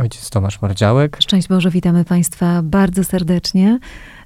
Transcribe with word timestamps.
Ojciec 0.00 0.30
Tomasz 0.30 0.62
Mardziałek. 0.62 1.16
Szczęść 1.20 1.48
Boże, 1.48 1.70
witamy 1.70 2.04
Państwa 2.04 2.62
bardzo 2.62 3.04
serdecznie. 3.04 3.78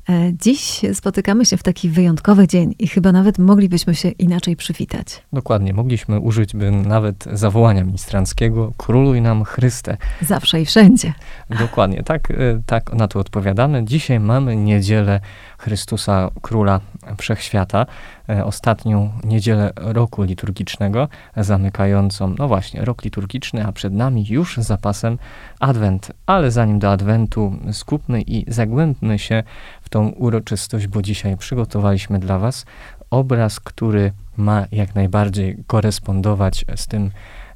E, 0.09 0.33
dziś 0.33 0.81
spotykamy 0.95 1.45
się 1.45 1.57
w 1.57 1.63
taki 1.63 1.89
wyjątkowy 1.89 2.49
dzień 2.49 2.75
i 2.79 2.89
chyba 2.89 3.13
nawet 3.13 3.39
moglibyśmy 3.39 3.95
się 3.95 4.09
inaczej 4.09 4.57
przywitać. 4.57 5.23
Dokładnie, 5.33 5.73
mogliśmy 5.73 6.21
użyć 6.21 6.57
by 6.57 6.71
nawet 6.71 7.25
zawołania 7.33 7.85
ministranckiego 7.85 8.73
Króluj 8.77 9.21
nam 9.21 9.45
Chryste. 9.45 9.97
Zawsze 10.23 10.61
i 10.61 10.67
wszędzie. 10.67 11.13
Dokładnie, 11.59 12.03
tak, 12.03 12.31
e, 12.31 12.35
tak 12.67 12.93
na 12.93 13.09
to 13.09 13.19
odpowiadamy. 13.19 13.85
Dzisiaj 13.85 14.21
mamy 14.21 14.57
niedzielę 14.57 15.21
Chrystusa 15.59 16.31
Króla 16.43 16.81
Wszechświata, 17.19 17.87
e, 18.29 18.45
ostatnią 18.45 19.13
niedzielę 19.25 19.73
roku 19.77 20.23
liturgicznego, 20.23 21.09
zamykającą, 21.37 22.35
no 22.39 22.49
właśnie, 22.49 22.85
rok 22.85 23.05
liturgiczny, 23.05 23.67
a 23.67 23.73
przed 23.73 23.93
nami 23.93 24.27
już 24.29 24.57
zapasem 24.57 25.19
Adwent. 25.61 26.13
Ale 26.27 26.51
zanim 26.51 26.79
do 26.79 26.91
Adwentu 26.91 27.57
skupmy 27.73 28.23
i 28.23 28.45
zagłębmy 28.53 29.19
się 29.19 29.43
w 29.85 29.89
tą 29.89 30.09
uroczystość, 30.09 30.87
bo 30.87 31.03
dzisiaj 31.03 31.37
przygotowaliśmy 31.37 32.19
dla 32.19 32.39
Was 32.39 32.65
obraz, 33.11 33.61
który 33.61 34.13
ma 34.37 34.65
jak 34.73 34.95
najbardziej 34.95 35.57
korespondować 35.67 36.65
z 36.77 36.87
tym 36.87 37.11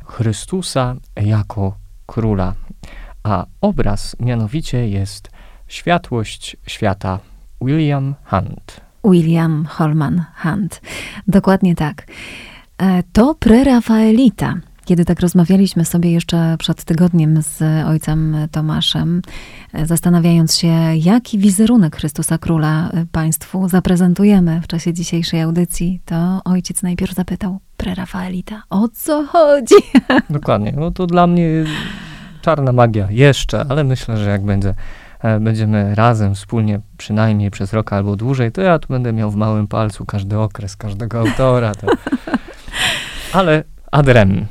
Chrystusa 0.05 0.95
jako 1.17 1.77
króla. 2.07 2.55
A 3.23 3.47
obraz 3.61 4.17
mianowicie 4.21 4.89
jest 4.89 5.31
Światłość 5.69 6.57
świata 6.67 7.19
William 7.61 8.15
Hunt. 8.25 8.81
William 9.05 9.67
Holman 9.67 10.25
Hunt. 10.43 10.81
Dokładnie 11.27 11.75
tak. 11.75 12.07
E, 12.79 13.03
to 13.13 13.35
prerafaelita. 13.35 14.55
Kiedy 14.89 15.05
tak 15.05 15.21
rozmawialiśmy 15.21 15.85
sobie 15.85 16.13
jeszcze 16.13 16.57
przed 16.59 16.85
tygodniem 16.85 17.43
z 17.43 17.63
ojcem 17.87 18.37
Tomaszem, 18.53 19.23
zastanawiając 19.85 20.57
się, 20.57 20.69
jaki 20.97 21.39
wizerunek 21.39 21.97
Chrystusa 21.97 22.39
Króla 22.39 22.91
e, 22.91 23.07
Państwu 23.13 23.69
zaprezentujemy 23.69 24.61
w 24.61 24.67
czasie 24.67 24.93
dzisiejszej 24.93 25.41
audycji, 25.41 26.01
to 26.05 26.41
ojciec 26.45 26.83
najpierw 26.83 27.15
zapytał, 27.15 27.59
prerafaelita, 27.77 28.63
o 28.71 28.89
co 28.89 29.27
chodzi? 29.27 29.75
Dokładnie. 30.31 30.73
No 30.77 30.91
to 30.91 31.07
dla 31.07 31.27
mnie 31.27 31.49
czarna 32.41 32.73
magia 32.73 33.09
jeszcze, 33.11 33.67
ale 33.69 33.85
myślę, 33.85 34.17
że 34.17 34.31
jak 34.31 34.45
będzie 34.45 34.75
E, 35.21 35.41
będziemy 35.41 35.95
razem, 35.95 36.35
wspólnie, 36.35 36.81
przynajmniej 36.99 37.51
przez 37.51 37.73
rok 37.73 37.93
albo 37.93 38.17
dłużej, 38.17 38.53
to 38.53 38.61
ja 38.63 38.79
tu 38.79 38.89
będę 38.89 39.13
miał 39.13 39.31
w 39.31 39.37
małym 39.37 39.67
palcu 39.67 40.07
każdy 40.07 40.39
okres, 40.39 40.77
każdego 40.77 41.21
autora. 41.21 41.75
To... 41.75 41.87
Ale 43.39 43.65
adrem. 43.93 44.47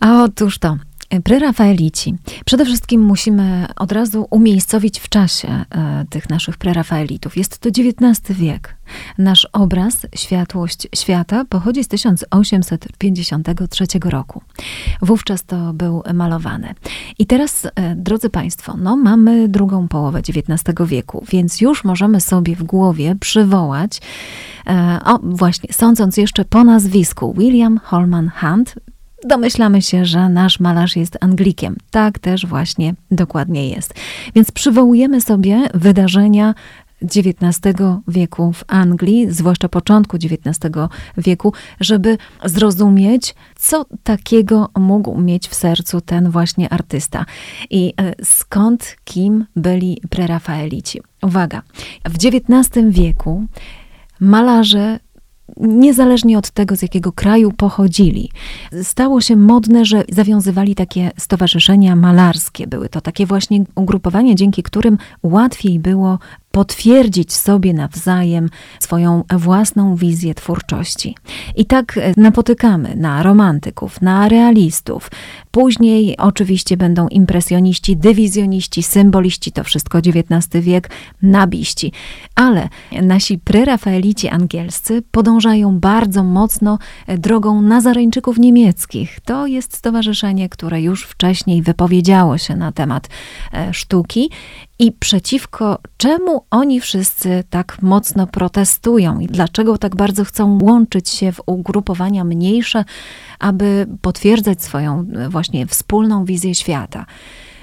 A 0.00 0.22
otóż 0.22 0.58
to. 0.58 0.76
Prerafaelici. 1.20 2.14
Przede 2.44 2.64
wszystkim 2.64 3.00
musimy 3.00 3.66
od 3.76 3.92
razu 3.92 4.26
umiejscowić 4.30 5.00
w 5.00 5.08
czasie 5.08 5.48
e, 5.48 5.64
tych 6.10 6.30
naszych 6.30 6.56
prerafaelitów. 6.56 7.36
Jest 7.36 7.58
to 7.58 7.68
XIX 7.68 8.38
wiek. 8.38 8.76
Nasz 9.18 9.48
obraz, 9.52 10.06
Światłość 10.14 10.88
Świata, 10.94 11.44
pochodzi 11.44 11.84
z 11.84 11.88
1853 11.88 13.84
roku. 14.04 14.42
Wówczas 15.02 15.44
to 15.44 15.72
był 15.72 16.02
malowany. 16.14 16.74
I 17.18 17.26
teraz, 17.26 17.66
e, 17.74 17.96
drodzy 17.96 18.30
Państwo, 18.30 18.76
no 18.78 18.96
mamy 18.96 19.48
drugą 19.48 19.88
połowę 19.88 20.18
XIX 20.18 20.62
wieku, 20.86 21.24
więc 21.30 21.60
już 21.60 21.84
możemy 21.84 22.20
sobie 22.20 22.56
w 22.56 22.62
głowie 22.62 23.16
przywołać, 23.20 24.00
e, 24.66 24.98
o 25.04 25.18
właśnie, 25.22 25.72
sądząc 25.72 26.16
jeszcze 26.16 26.44
po 26.44 26.64
nazwisku 26.64 27.34
William 27.38 27.78
Holman 27.78 28.30
Hunt, 28.40 28.74
domyślamy 29.24 29.82
się, 29.82 30.04
że 30.04 30.28
nasz 30.28 30.60
malarz 30.60 30.96
jest 30.96 31.18
Anglikiem. 31.20 31.76
Tak 31.90 32.18
też 32.18 32.46
właśnie 32.46 32.94
dokładnie 33.10 33.68
jest. 33.68 33.94
Więc 34.34 34.50
przywołujemy 34.52 35.20
sobie 35.20 35.68
wydarzenia 35.74 36.54
XIX 37.02 37.76
wieku 38.08 38.52
w 38.52 38.64
Anglii, 38.68 39.26
zwłaszcza 39.30 39.68
początku 39.68 40.16
XIX 40.16 40.58
wieku, 41.16 41.52
żeby 41.80 42.18
zrozumieć, 42.44 43.34
co 43.56 43.84
takiego 44.02 44.68
mógł 44.78 45.20
mieć 45.20 45.48
w 45.48 45.54
sercu 45.54 46.00
ten 46.00 46.30
właśnie 46.30 46.72
artysta 46.72 47.24
i 47.70 47.94
e, 48.00 48.24
skąd, 48.24 48.96
kim 49.04 49.46
byli 49.56 50.00
prerafaelici. 50.10 51.00
Uwaga, 51.22 51.62
w 52.04 52.14
XIX 52.14 52.86
wieku 52.90 53.44
malarze 54.20 54.98
niezależnie 55.56 56.38
od 56.38 56.50
tego, 56.50 56.76
z 56.76 56.82
jakiego 56.82 57.12
kraju 57.12 57.52
pochodzili. 57.52 58.30
Stało 58.82 59.20
się 59.20 59.36
modne, 59.36 59.84
że 59.84 60.04
zawiązywali 60.08 60.74
takie 60.74 61.10
stowarzyszenia 61.18 61.96
malarskie. 61.96 62.66
Były 62.66 62.88
to 62.88 63.00
takie 63.00 63.26
właśnie 63.26 63.64
ugrupowania, 63.74 64.34
dzięki 64.34 64.62
którym 64.62 64.98
łatwiej 65.22 65.78
było 65.78 66.18
potwierdzić 66.52 67.32
sobie 67.32 67.72
nawzajem 67.72 68.48
swoją 68.80 69.24
własną 69.36 69.96
wizję 69.96 70.34
twórczości. 70.34 71.16
I 71.56 71.66
tak 71.66 71.98
e, 71.98 72.12
napotykamy 72.16 72.96
na 72.96 73.22
romantyków, 73.22 74.02
na 74.02 74.28
realistów. 74.28 75.10
Później 75.50 76.16
oczywiście 76.16 76.76
będą 76.76 77.08
impresjoniści, 77.08 77.96
dywizjoniści, 77.96 78.82
symboliści, 78.82 79.52
to 79.52 79.64
wszystko 79.64 79.98
XIX 79.98 80.64
wiek, 80.64 80.90
nabiści. 81.22 81.92
Ale 82.34 82.68
nasi 83.02 83.38
prerafaelici 83.38 84.28
angielscy 84.28 85.02
podążają 85.10 85.78
bardzo 85.78 86.24
mocno 86.24 86.78
e, 87.06 87.18
drogą 87.18 87.62
nazareńczyków 87.62 88.38
niemieckich. 88.38 89.20
To 89.24 89.46
jest 89.46 89.76
stowarzyszenie, 89.76 90.48
które 90.48 90.82
już 90.82 91.04
wcześniej 91.04 91.62
wypowiedziało 91.62 92.38
się 92.38 92.56
na 92.56 92.72
temat 92.72 93.08
e, 93.52 93.74
sztuki 93.74 94.30
i 94.82 94.92
przeciwko 94.92 95.78
czemu 95.96 96.44
oni 96.50 96.80
wszyscy 96.80 97.44
tak 97.50 97.82
mocno 97.82 98.26
protestują 98.26 99.20
i 99.20 99.26
dlaczego 99.26 99.78
tak 99.78 99.96
bardzo 99.96 100.24
chcą 100.24 100.58
łączyć 100.62 101.08
się 101.08 101.32
w 101.32 101.40
ugrupowania 101.46 102.24
mniejsze, 102.24 102.84
aby 103.38 103.86
potwierdzać 104.00 104.62
swoją 104.62 105.06
właśnie 105.28 105.66
wspólną 105.66 106.24
wizję 106.24 106.54
świata. 106.54 107.06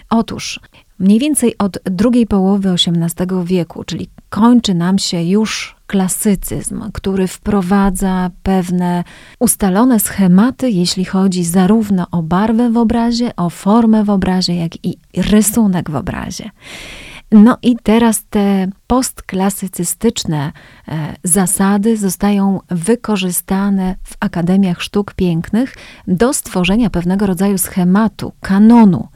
Otóż 0.10 0.60
mniej 1.00 1.20
więcej 1.20 1.58
od 1.58 1.80
drugiej 1.84 2.28
połowy 2.28 2.70
XVIII 2.70 3.46
wieku, 3.46 3.84
czyli 3.84 4.10
kończy 4.30 4.74
nam 4.74 5.00
się 5.00 5.24
już 5.24 5.76
klasycyzm, 5.88 6.92
który 6.94 7.28
wprowadza 7.28 8.30
pewne 8.44 9.04
ustalone 9.40 10.00
schematy, 10.00 10.70
jeśli 10.70 11.06
chodzi 11.06 11.44
zarówno 11.44 12.08
o 12.12 12.22
barwę 12.22 12.70
w 12.70 12.78
obrazie, 12.78 13.36
o 13.36 13.50
formę 13.50 14.04
w 14.04 14.10
obrazie, 14.10 14.56
jak 14.56 14.86
i 14.86 14.98
rysunek 15.18 15.90
w 15.90 15.96
obrazie. 15.96 16.50
No 17.32 17.58
i 17.62 17.76
teraz 17.76 18.24
te 18.30 18.70
postklasycystyczne 18.90 20.52
e, 20.88 21.16
zasady 21.24 21.98
zostają 21.98 22.60
wykorzystane 22.70 23.96
w 24.04 24.16
akademiach 24.20 24.82
sztuk 24.82 25.14
pięknych 25.14 25.76
do 26.08 26.34
stworzenia 26.34 26.90
pewnego 26.90 27.26
rodzaju 27.26 27.58
schematu, 27.58 28.32
kanonu, 28.42 29.08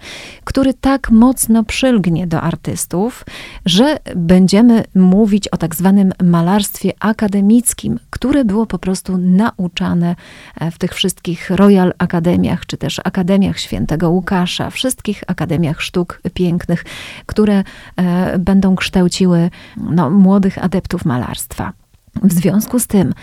który 0.44 0.74
tak 0.74 1.12
mocno 1.12 1.64
przylgnie 1.64 2.28
do 2.28 2.42
artystów, 2.42 3.26
że 3.66 3.98
będziemy 4.16 4.84
mówić 4.96 5.48
o 5.48 5.58
tak 5.58 5.76
zwanym 5.76 6.14
malarstwie 6.24 6.92
akademickim, 7.00 8.00
które 8.10 8.46
było 8.46 8.66
po 8.66 8.80
prostu 8.80 9.18
nauczane 9.18 10.16
e, 10.60 10.72
w 10.72 10.78
tych 10.78 10.94
wszystkich 10.94 11.50
Royal 11.50 11.94
Akademiach, 11.98 12.66
czy 12.66 12.78
też 12.78 13.02
Akademiach 13.04 13.60
Świętego 13.60 14.10
Łukasza, 14.10 14.70
wszystkich 14.70 15.24
akademiach 15.28 15.82
sztuk 15.82 16.22
pięknych, 16.34 16.86
które 17.26 17.64
e, 17.96 18.40
będą 18.40 18.76
kształciły 18.76 19.50
no, 19.78 20.10
młodych 20.10 20.64
adeptów 20.64 21.06
malarstwa. 21.06 21.74
W 22.24 22.34
związku 22.34 22.80
z 22.80 22.88
tym 22.88 23.14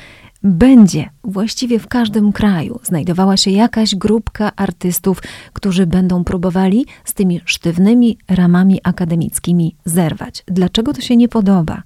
będzie 0.43 1.11
właściwie 1.25 1.79
w 1.79 1.89
każdym 1.89 2.33
kraju 2.33 2.81
znajdowała 2.83 3.37
się 3.37 3.51
jakaś 3.51 3.95
grupka 3.95 4.53
artystów, 4.57 5.23
którzy 5.53 5.87
będą 5.87 6.25
próbowali 6.25 6.87
z 7.05 7.15
tymi 7.15 7.41
sztywnymi 7.45 8.19
ramami 8.29 8.81
akademickimi 8.83 9.77
zerwać. 9.85 10.45
Dlaczego 10.47 10.93
to 10.93 11.01
się 11.01 11.17
nie 11.17 11.29
podoba? 11.29 11.83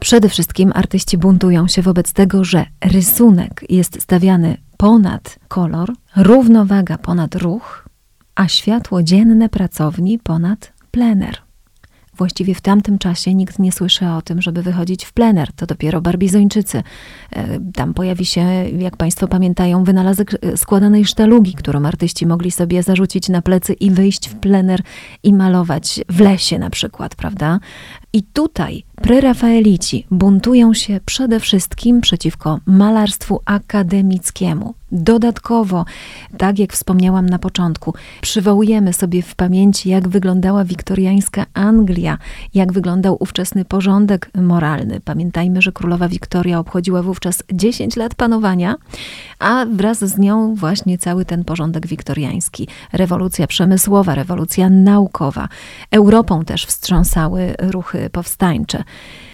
Przede 0.00 0.28
wszystkim 0.28 0.72
artyści 0.74 1.18
buntują 1.18 1.68
się 1.68 1.82
wobec 1.82 2.12
tego, 2.12 2.44
że 2.44 2.66
rysunek 2.80 3.64
jest 3.68 4.02
stawiany 4.02 4.56
ponad 4.76 5.38
kolor, 5.48 5.92
równowaga 6.16 6.98
ponad 6.98 7.34
ruch, 7.34 7.88
a 8.34 8.48
światło 8.48 9.02
dzienne 9.02 9.48
pracowni 9.48 10.18
ponad 10.18 10.72
plener. 10.90 11.43
Właściwie 12.16 12.54
w 12.54 12.60
tamtym 12.60 12.98
czasie 12.98 13.34
nikt 13.34 13.58
nie 13.58 13.72
słyszy 13.72 14.06
o 14.08 14.22
tym, 14.22 14.42
żeby 14.42 14.62
wychodzić 14.62 15.04
w 15.04 15.12
plener. 15.12 15.52
To 15.52 15.66
dopiero 15.66 16.00
barbizończycy. 16.00 16.82
E, 17.30 17.60
tam 17.74 17.94
pojawi 17.94 18.24
się, 18.24 18.40
jak 18.78 18.96
Państwo 18.96 19.28
pamiętają, 19.28 19.84
wynalazek 19.84 20.34
e, 20.42 20.56
składanej 20.56 21.04
sztalugi, 21.04 21.54
którą 21.54 21.84
artyści 21.84 22.26
mogli 22.26 22.50
sobie 22.50 22.82
zarzucić 22.82 23.28
na 23.28 23.42
plecy 23.42 23.72
i 23.72 23.90
wyjść 23.90 24.28
w 24.28 24.34
plener 24.34 24.80
i 25.22 25.32
malować 25.32 26.00
w 26.08 26.20
lesie 26.20 26.58
na 26.58 26.70
przykład, 26.70 27.14
prawda? 27.14 27.60
I 28.14 28.22
tutaj 28.22 28.84
prerafaelici 29.02 30.06
buntują 30.10 30.74
się 30.74 31.00
przede 31.04 31.40
wszystkim 31.40 32.00
przeciwko 32.00 32.60
malarstwu 32.66 33.40
akademickiemu. 33.44 34.74
Dodatkowo, 34.92 35.84
tak 36.38 36.58
jak 36.58 36.72
wspomniałam 36.72 37.28
na 37.28 37.38
początku, 37.38 37.94
przywołujemy 38.20 38.92
sobie 38.92 39.22
w 39.22 39.34
pamięci, 39.34 39.88
jak 39.88 40.08
wyglądała 40.08 40.64
wiktoriańska 40.64 41.46
Anglia, 41.54 42.18
jak 42.54 42.72
wyglądał 42.72 43.16
ówczesny 43.20 43.64
porządek 43.64 44.30
moralny. 44.34 45.00
Pamiętajmy, 45.00 45.62
że 45.62 45.72
królowa 45.72 46.08
Wiktoria 46.08 46.58
obchodziła 46.58 47.02
wówczas 47.02 47.42
10 47.52 47.96
lat 47.96 48.14
panowania, 48.14 48.76
a 49.38 49.66
wraz 49.72 49.98
z 49.98 50.18
nią 50.18 50.54
właśnie 50.54 50.98
cały 50.98 51.24
ten 51.24 51.44
porządek 51.44 51.86
wiktoriański. 51.86 52.68
Rewolucja 52.92 53.46
przemysłowa, 53.46 54.14
rewolucja 54.14 54.70
naukowa. 54.70 55.48
Europą 55.90 56.44
też 56.44 56.66
wstrząsały 56.66 57.54
ruchy 57.58 58.03
powstańcze. 58.10 58.84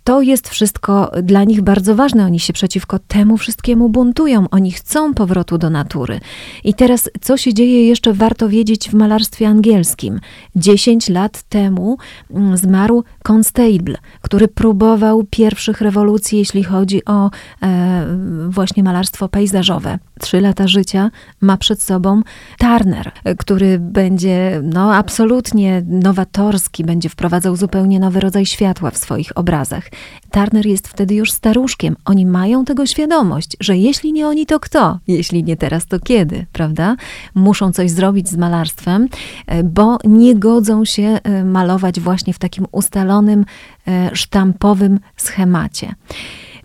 To 0.05 0.23
jest 0.23 0.49
wszystko 0.49 1.13
dla 1.23 1.45
nich 1.45 1.63
bardzo 1.63 1.95
ważne. 1.95 2.25
Oni 2.25 2.41
się 2.41 2.53
przeciwko 2.53 2.99
temu 2.99 3.37
wszystkiemu 3.37 3.89
buntują. 3.89 4.47
Oni 4.51 4.73
chcą 4.73 5.15
powrotu 5.15 5.59
do 5.59 5.71
natury. 5.71 6.21
I 6.65 6.75
teraz, 6.75 7.11
co 7.21 7.37
się 7.37 7.55
dzieje 7.55 7.89
jeszcze 7.89 8.13
warto 8.13 8.49
wiedzieć 8.49 8.91
w 8.91 8.95
malarstwie 8.95 9.49
angielskim. 9.49 10.21
Dziesięć 10.57 11.09
lat 11.09 11.43
temu 11.43 11.99
mm, 12.31 12.57
zmarł 12.57 13.05
Constable, 13.29 13.97
który 14.21 14.49
próbował 14.49 15.25
pierwszych 15.31 15.81
rewolucji, 15.81 16.39
jeśli 16.39 16.65
chodzi 16.65 17.05
o 17.05 17.31
e, 17.63 18.07
właśnie 18.49 18.83
malarstwo 18.83 19.29
pejzażowe. 19.29 19.99
Trzy 20.21 20.41
lata 20.41 20.69
życia 20.69 21.11
ma 21.41 21.57
przed 21.57 21.83
sobą 21.83 22.23
Turner, 22.59 23.13
który 23.39 23.79
będzie 23.79 24.61
no, 24.65 24.95
absolutnie 24.95 25.83
nowatorski, 25.87 26.85
będzie 26.85 27.09
wprowadzał 27.09 27.57
zupełnie 27.57 28.01
nowy 28.01 28.21
rodzaj 28.21 28.47
światła 28.47 28.91
w 28.91 28.99
swoich 28.99 29.39
obrazach. 29.39 29.90
Turner 30.31 30.67
jest 30.67 30.89
wtedy 30.89 31.15
już 31.15 31.33
staruszkiem. 31.33 31.97
Oni 32.05 32.27
mają 32.27 32.65
tego 32.65 32.87
świadomość, 32.87 33.57
że 33.61 33.77
jeśli 33.77 34.13
nie 34.13 34.29
oni, 34.29 34.47
to 34.47 34.61
kto? 34.61 34.99
Jeśli 35.07 35.45
nie 35.45 35.57
teraz, 35.57 35.87
to 35.87 36.01
kiedy, 36.01 36.47
prawda? 36.53 36.97
Muszą 37.35 37.73
coś 37.73 37.91
zrobić 37.91 38.29
z 38.29 38.37
malarstwem, 38.37 39.09
e, 39.47 39.65
bo 39.65 39.99
nie 40.05 40.35
godzą 40.35 40.85
się 40.85 41.19
e, 41.23 41.45
malować 41.45 42.01
właśnie 42.01 42.35
w 42.35 42.39
takim 42.39 42.67
ustalonym, 42.73 43.45
e, 43.89 44.11
sztampowym 44.17 45.01
schemacie. 45.17 45.95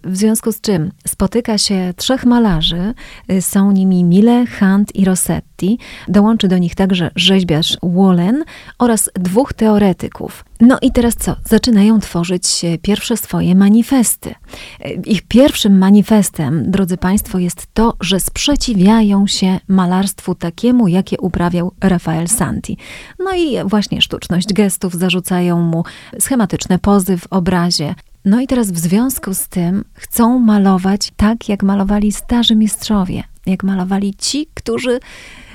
W 0.05 0.17
związku 0.17 0.51
z 0.51 0.61
czym 0.61 0.91
spotyka 1.07 1.57
się 1.57 1.93
trzech 1.95 2.25
malarzy, 2.25 2.93
y, 3.31 3.41
są 3.41 3.71
nimi 3.71 4.03
Mille, 4.03 4.45
Hunt 4.59 4.95
i 4.95 5.05
Rossetti. 5.05 5.79
Dołączy 6.07 6.47
do 6.47 6.57
nich 6.57 6.75
także 6.75 7.11
rzeźbiarz 7.15 7.77
Wallen 7.83 8.43
oraz 8.79 9.09
dwóch 9.15 9.53
teoretyków. 9.53 10.45
No 10.61 10.77
i 10.81 10.91
teraz 10.91 11.15
co? 11.15 11.35
Zaczynają 11.45 11.99
tworzyć 11.99 12.65
pierwsze 12.81 13.17
swoje 13.17 13.55
manifesty. 13.55 14.29
Y, 14.29 14.89
ich 15.05 15.21
pierwszym 15.21 15.77
manifestem, 15.77 16.71
drodzy 16.71 16.97
Państwo, 16.97 17.39
jest 17.39 17.67
to, 17.73 17.93
że 18.01 18.19
sprzeciwiają 18.19 19.27
się 19.27 19.59
malarstwu 19.67 20.35
takiemu, 20.35 20.87
jakie 20.87 21.17
uprawiał 21.17 21.71
Rafael 21.81 22.27
Santi. 22.27 22.77
No 23.19 23.35
i 23.35 23.69
właśnie 23.69 24.01
sztuczność 24.01 24.53
gestów 24.53 24.93
zarzucają 24.93 25.61
mu 25.61 25.83
schematyczne 26.19 26.79
pozy 26.79 27.17
w 27.17 27.27
obrazie, 27.29 27.95
no 28.25 28.41
i 28.41 28.47
teraz 28.47 28.71
w 28.71 28.77
związku 28.77 29.33
z 29.33 29.47
tym 29.47 29.85
chcą 29.93 30.39
malować 30.39 31.11
tak, 31.17 31.49
jak 31.49 31.63
malowali 31.63 32.11
starzy 32.11 32.55
mistrzowie, 32.55 33.23
jak 33.45 33.63
malowali 33.63 34.13
ci, 34.13 34.47
którzy 34.53 34.99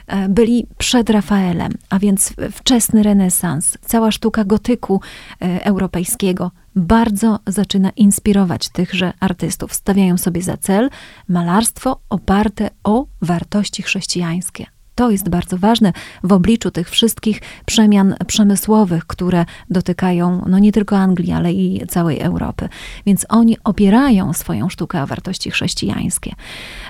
e, 0.06 0.28
byli 0.28 0.66
przed 0.78 1.10
Rafaelem, 1.10 1.72
a 1.90 1.98
więc 1.98 2.32
wczesny 2.52 3.02
renesans, 3.02 3.78
cała 3.80 4.10
sztuka 4.10 4.44
gotyku 4.44 5.00
e, 5.42 5.64
europejskiego 5.64 6.50
bardzo 6.76 7.38
zaczyna 7.46 7.90
inspirować 7.90 8.68
tychże 8.68 9.12
artystów. 9.20 9.74
Stawiają 9.74 10.18
sobie 10.18 10.42
za 10.42 10.56
cel 10.56 10.90
malarstwo 11.28 12.00
oparte 12.10 12.70
o 12.84 13.06
wartości 13.22 13.82
chrześcijańskie. 13.82 14.79
To 15.00 15.10
jest 15.10 15.28
bardzo 15.28 15.58
ważne 15.58 15.92
w 16.22 16.32
obliczu 16.32 16.70
tych 16.70 16.90
wszystkich 16.90 17.40
przemian 17.66 18.14
przemysłowych, 18.26 19.06
które 19.06 19.44
dotykają 19.70 20.44
no 20.48 20.58
nie 20.58 20.72
tylko 20.72 20.96
Anglii, 20.98 21.32
ale 21.32 21.52
i 21.52 21.86
całej 21.86 22.20
Europy. 22.20 22.68
Więc 23.06 23.26
oni 23.28 23.56
opierają 23.64 24.32
swoją 24.32 24.68
sztukę 24.68 25.02
o 25.02 25.06
wartości 25.06 25.50
chrześcijańskie. 25.50 26.32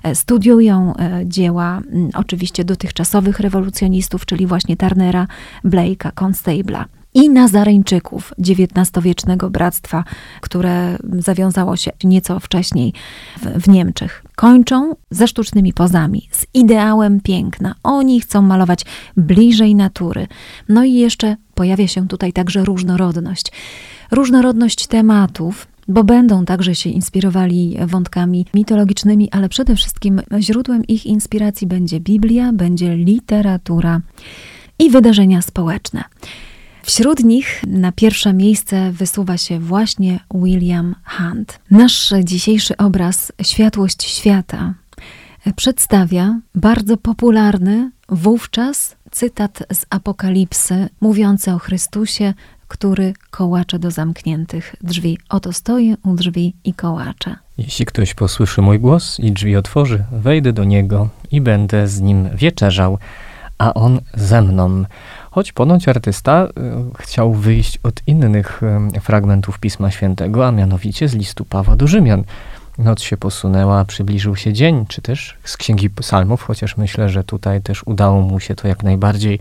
E, 0.03 0.15
studiują 0.15 0.95
e, 0.97 1.23
dzieła 1.27 1.81
oczywiście 2.15 2.65
dotychczasowych 2.65 3.41
rewolucjonistów, 3.41 4.27
czyli 4.27 4.47
właśnie 4.47 4.77
Turnera, 4.77 5.27
Blake'a, 5.65 6.12
Constable'a 6.12 7.00
i 7.15 7.31
Nazareńczyków, 7.31 8.33
XIX-wiecznego 8.39 9.51
bractwa, 9.51 10.05
które 10.41 10.99
zawiązało 11.19 11.77
się 11.77 11.91
nieco 12.05 12.41
wcześniej 12.41 12.93
w, 13.41 13.62
w, 13.62 13.69
Niemczech. 13.69 14.25
Kończą 14.37 14.97
ze 15.11 15.29
sztucznymi 15.29 15.73
pozami, 15.73 16.29
z 16.31 16.47
ideałem 16.55 17.21
piękna. 17.21 17.75
Oni 17.83 18.21
chcą 18.21 18.43
malować 18.43 18.85
bliżej 19.17 19.75
natury. 19.75 20.27
No 20.69 20.85
i 20.85 20.95
jeszcze 20.95 21.37
pojawia 21.55 21.89
się 21.89 22.09
tutaj 22.09 22.33
także 22.33 22.65
różnorodność. 22.65 23.53
Różnorodność 24.11 24.87
tematów, 24.87 25.67
bo 25.89 26.05
będą 26.05 26.45
także 26.45 26.75
się 26.75 26.91
inspirowali 26.91 27.77
wątkami 27.87 28.47
mitologicznymi, 28.55 29.31
ale 29.31 29.49
przede 29.49 29.77
wszystkim 29.77 30.21
źródłem 30.41 30.85
ich 30.85 31.07
inspiracji 31.07 31.67
będzie 31.67 32.01
Biblia, 32.01 32.53
będzie 32.53 32.97
literatura 32.97 34.01
i 34.79 34.91
wydarzenia 34.91 35.43
społeczne. 35.43 36.05
Wśród 36.90 37.25
nich 37.25 37.62
na 37.66 37.92
pierwsze 37.92 38.32
miejsce 38.32 38.92
wysuwa 38.92 39.38
się 39.38 39.58
właśnie 39.58 40.20
William 40.34 40.94
Hunt. 41.04 41.60
Nasz 41.70 42.12
dzisiejszy 42.25 42.76
obraz 42.76 43.32
Światłość 43.42 44.04
świata 44.04 44.75
przedstawia 45.56 46.40
bardzo 46.54 46.96
popularny 46.96 47.90
wówczas 48.09 48.97
cytat 49.11 49.62
z 49.73 49.87
Apokalipsy 49.90 50.88
mówiący 51.00 51.52
o 51.52 51.59
Chrystusie, 51.59 52.35
który 52.68 53.12
kołacze 53.30 53.78
do 53.78 53.90
zamkniętych 53.90 54.76
drzwi. 54.82 55.18
Oto 55.28 55.52
stoję 55.52 55.94
u 56.04 56.14
drzwi 56.14 56.54
i 56.64 56.75
kołaczę. 56.75 57.37
Jeśli 57.59 57.87
ktoś 57.87 58.14
posłyszy 58.14 58.62
mój 58.62 58.80
głos 58.80 59.20
i 59.20 59.32
drzwi 59.32 59.56
otworzy, 59.56 60.04
wejdę 60.12 60.52
do 60.52 60.64
niego 60.64 61.09
i 61.30 61.40
będę 61.40 61.88
z 61.88 62.00
nim 62.00 62.28
wieczerzał, 62.35 62.99
a 63.59 63.75
on 63.75 64.00
ze 64.14 64.42
mną. 64.42 64.85
Choć 65.30 65.52
ponoć 65.52 65.88
artysta 65.88 66.44
y, 66.44 66.50
chciał 66.99 67.32
wyjść 67.32 67.78
od 67.82 68.02
innych 68.06 68.60
y, 68.96 69.00
fragmentów 69.00 69.58
Pisma 69.58 69.90
Świętego, 69.90 70.46
a 70.46 70.52
mianowicie 70.52 71.08
z 71.08 71.14
listu 71.14 71.44
Pawła 71.44 71.76
do 71.76 71.87
Rzymian. 71.87 72.25
Noc 72.78 73.02
się 73.02 73.16
posunęła, 73.16 73.84
przybliżył 73.84 74.37
się 74.37 74.52
dzień, 74.52 74.87
czy 74.88 75.02
też 75.02 75.37
z 75.44 75.56
Księgi 75.56 75.90
Psalmów, 75.90 76.42
chociaż 76.42 76.76
myślę, 76.76 77.08
że 77.08 77.25
tutaj 77.25 77.62
też 77.62 77.82
udało 77.87 78.20
mu 78.20 78.40
się 78.40 78.54
to 78.54 78.68
jak 78.68 78.82
najbardziej 78.82 79.38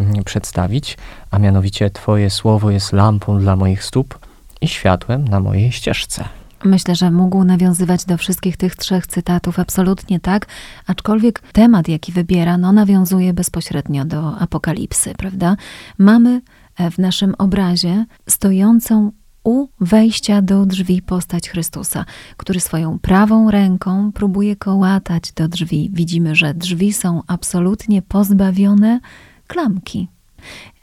mm, 0.00 0.24
przedstawić, 0.24 0.96
a 1.30 1.38
mianowicie 1.38 1.90
Twoje 1.90 2.30
słowo 2.30 2.70
jest 2.70 2.92
lampą 2.92 3.38
dla 3.38 3.56
moich 3.56 3.84
stóp 3.84 4.18
i 4.60 4.68
światłem 4.68 5.28
na 5.28 5.40
mojej 5.40 5.72
ścieżce. 5.72 6.24
Myślę, 6.64 6.94
że 6.94 7.10
mógł 7.10 7.44
nawiązywać 7.44 8.04
do 8.04 8.16
wszystkich 8.16 8.56
tych 8.56 8.76
trzech 8.76 9.06
cytatów, 9.06 9.58
absolutnie 9.58 10.20
tak, 10.20 10.46
aczkolwiek 10.86 11.40
temat, 11.40 11.88
jaki 11.88 12.12
wybiera, 12.12 12.58
no, 12.58 12.72
nawiązuje 12.72 13.34
bezpośrednio 13.34 14.04
do 14.04 14.38
apokalipsy, 14.38 15.14
prawda? 15.14 15.56
Mamy 15.98 16.40
e, 16.76 16.90
w 16.90 16.98
naszym 16.98 17.34
obrazie 17.38 18.06
stojącą 18.28 19.12
u 19.44 19.66
wejścia 19.80 20.42
do 20.42 20.66
drzwi 20.66 21.02
postać 21.02 21.48
Chrystusa, 21.50 22.04
który 22.36 22.60
swoją 22.60 22.98
prawą 22.98 23.50
ręką 23.50 24.12
próbuje 24.12 24.56
kołatać 24.56 25.32
do 25.32 25.48
drzwi. 25.48 25.90
Widzimy, 25.92 26.34
że 26.34 26.54
drzwi 26.54 26.92
są 26.92 27.22
absolutnie 27.26 28.02
pozbawione 28.02 29.00
klamki. 29.46 30.08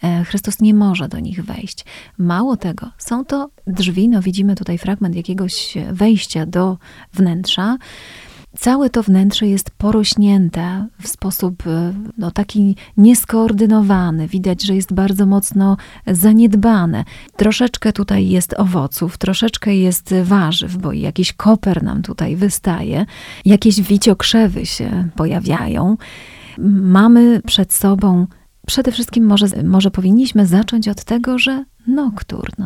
E, 0.03 0.23
Chrystus 0.23 0.61
nie 0.61 0.73
może 0.73 1.07
do 1.07 1.19
nich 1.19 1.45
wejść. 1.45 1.85
Mało 2.17 2.57
tego, 2.57 2.89
są 2.97 3.25
to 3.25 3.49
drzwi, 3.67 4.09
no 4.09 4.21
widzimy 4.21 4.55
tutaj 4.55 4.77
fragment 4.77 5.15
jakiegoś 5.15 5.73
wejścia 5.91 6.45
do 6.45 6.77
wnętrza. 7.13 7.77
Całe 8.57 8.89
to 8.89 9.03
wnętrze 9.03 9.47
jest 9.47 9.71
porośnięte 9.71 10.87
w 11.01 11.07
sposób 11.07 11.67
e, 11.67 11.93
no, 12.17 12.31
taki 12.31 12.75
nieskoordynowany. 12.97 14.27
Widać, 14.27 14.63
że 14.63 14.75
jest 14.75 14.93
bardzo 14.93 15.25
mocno 15.25 15.77
zaniedbane. 16.07 17.03
Troszeczkę 17.35 17.93
tutaj 17.93 18.29
jest 18.29 18.53
owoców, 18.57 19.17
troszeczkę 19.17 19.75
jest 19.75 20.13
warzyw, 20.23 20.77
bo 20.77 20.91
jakiś 20.91 21.33
koper 21.33 21.83
nam 21.83 22.01
tutaj 22.01 22.35
wystaje, 22.35 23.05
jakieś 23.45 23.81
wiciokrzewy 23.81 24.65
się 24.65 25.09
pojawiają. 25.15 25.97
Mamy 26.81 27.41
przed 27.45 27.73
sobą 27.73 28.27
przede 28.71 28.91
wszystkim 28.91 29.25
może, 29.25 29.47
może 29.63 29.91
powinniśmy 29.91 30.45
zacząć 30.45 30.87
od 30.87 31.03
tego, 31.03 31.39
że 31.39 31.65
nokturn. 31.87 32.63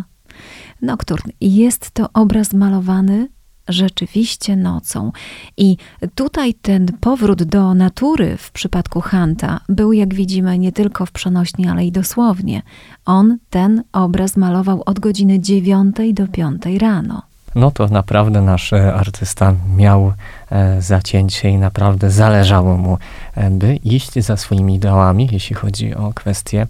Nokturn 0.82 1.30
jest 1.42 1.92
to 1.92 2.10
obraz 2.14 2.54
malowany 2.54 3.30
rzeczywiście 3.68 4.56
nocą. 4.56 5.12
I 5.58 5.78
tutaj 6.16 6.54
ten 6.54 6.86
powrót 7.00 7.44
do 7.44 7.74
natury 7.74 8.38
w 8.38 8.52
przypadku 8.52 9.02
Hanta 9.02 9.60
był, 9.70 9.94
jak 9.94 10.14
widzimy, 10.14 10.60
nie 10.60 10.72
tylko 10.72 11.06
w 11.06 11.12
przenośni, 11.12 11.68
ale 11.68 11.86
i 11.86 11.92
dosłownie. 11.92 12.62
On 13.06 13.38
ten 13.50 13.84
obraz 13.92 14.38
malował 14.38 14.84
od 14.86 15.00
godziny 15.00 15.40
9 15.40 15.96
do 16.14 16.28
5 16.28 16.66
rano 16.80 17.22
no 17.56 17.72
to 17.72 17.88
naprawdę 17.88 18.42
nasz 18.42 18.74
e, 18.74 18.94
artysta 18.94 19.54
miał 19.76 20.14
e, 20.52 20.82
zacięcie 20.82 21.50
i 21.50 21.58
naprawdę 21.58 22.12
zależało 22.12 22.78
mu, 22.78 22.98
e, 23.36 23.50
by 23.50 23.76
iść 23.76 24.20
za 24.20 24.38
swoimi 24.38 24.76
ideałami, 24.76 25.30
jeśli 25.32 25.56
chodzi 25.56 25.96
o 25.96 26.14
kwestię 26.14 26.68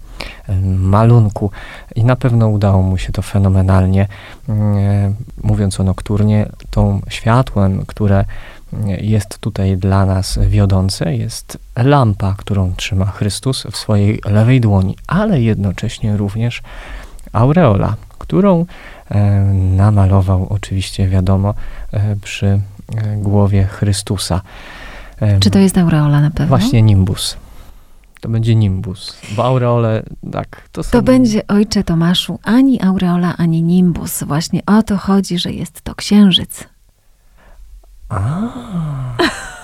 malunku. 0.78 1.52
I 1.96 2.04
na 2.04 2.16
pewno 2.16 2.48
udało 2.48 2.82
mu 2.82 2.98
się 2.98 3.12
to 3.12 3.22
fenomenalnie. 3.22 4.08
Mm, 4.50 5.16
mówiąc 5.44 5.80
o 5.80 5.84
nokturnie, 5.84 6.50
tą 6.70 7.02
światłem, 7.10 7.86
które 7.86 8.26
jest 9.02 9.40
tutaj 9.40 9.78
dla 9.78 10.06
nas 10.06 10.40
wiodące, 10.48 11.16
jest 11.16 11.58
lampa, 11.76 12.36
którą 12.38 12.74
trzyma 12.76 13.06
Chrystus 13.06 13.64
w 13.72 13.78
swojej 13.78 14.22
lewej 14.26 14.62
dłoni, 14.62 14.96
ale 15.08 15.42
jednocześnie 15.42 16.18
również 16.18 16.62
aureola, 17.34 17.96
którą 18.26 18.66
E, 19.12 19.44
namalował 19.54 20.48
oczywiście, 20.50 21.08
wiadomo, 21.08 21.54
e, 21.92 22.16
przy 22.16 22.48
e, 22.48 22.60
głowie 23.18 23.64
Chrystusa. 23.64 24.42
Czy 25.40 25.50
to 25.50 25.60
jest 25.60 25.78
aureola 25.78 26.22
na 26.22 26.30
pewno? 26.30 26.48
Właśnie 26.48 26.82
nimbus. 26.82 27.38
To 28.22 28.30
będzie 28.30 28.56
nimbus, 28.56 29.18
bo 29.36 29.46
aureole, 29.46 30.04
tak, 30.32 30.70
to 30.72 30.84
są... 30.84 30.92
To 30.92 31.02
będzie, 31.02 31.48
ojcze 31.48 31.84
Tomaszu, 31.84 32.40
ani 32.44 32.82
aureola, 32.82 33.38
ani 33.38 33.64
nimbus. 33.64 34.24
Właśnie 34.24 34.62
o 34.66 34.84
to 34.84 34.98
chodzi, 34.98 35.40
że 35.40 35.52
jest 35.52 35.82
to 35.82 35.96
księżyc. 35.96 36.64
A. 38.10 38.42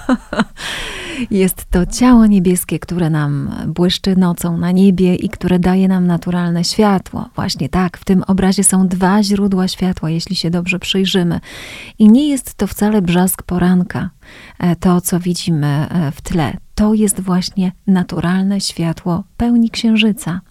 Jest 1.32 1.66
to 1.66 1.86
ciało 1.86 2.26
niebieskie, 2.26 2.80
które 2.80 3.10
nam 3.10 3.52
błyszczy 3.68 4.16
nocą 4.16 4.58
na 4.58 4.72
niebie 4.72 5.16
i 5.16 5.30
które 5.30 5.60
daje 5.60 5.88
nam 5.88 6.08
naturalne 6.08 6.64
światło. 6.64 7.30
Właśnie 7.36 7.70
tak, 7.70 7.98
w 7.98 8.06
tym 8.06 8.24
obrazie 8.28 8.64
są 8.64 8.88
dwa 8.88 9.24
źródła 9.24 9.68
światła, 9.68 10.10
jeśli 10.10 10.36
się 10.36 10.50
dobrze 10.50 10.80
przyjrzymy. 10.80 11.40
I 12.00 12.10
nie 12.10 12.30
jest 12.30 12.54
to 12.54 12.68
wcale 12.68 13.02
brzask 13.02 13.44
poranka, 13.44 14.10
e, 14.60 14.76
to 14.76 15.02
co 15.02 15.20
widzimy 15.20 15.68
e, 15.68 16.12
w 16.12 16.22
tle 16.22 16.58
to 16.76 16.94
jest 16.94 17.20
właśnie 17.20 17.72
naturalne 17.88 18.62
światło 18.62 19.24
pełni 19.38 19.70
księżyca. 19.70 20.42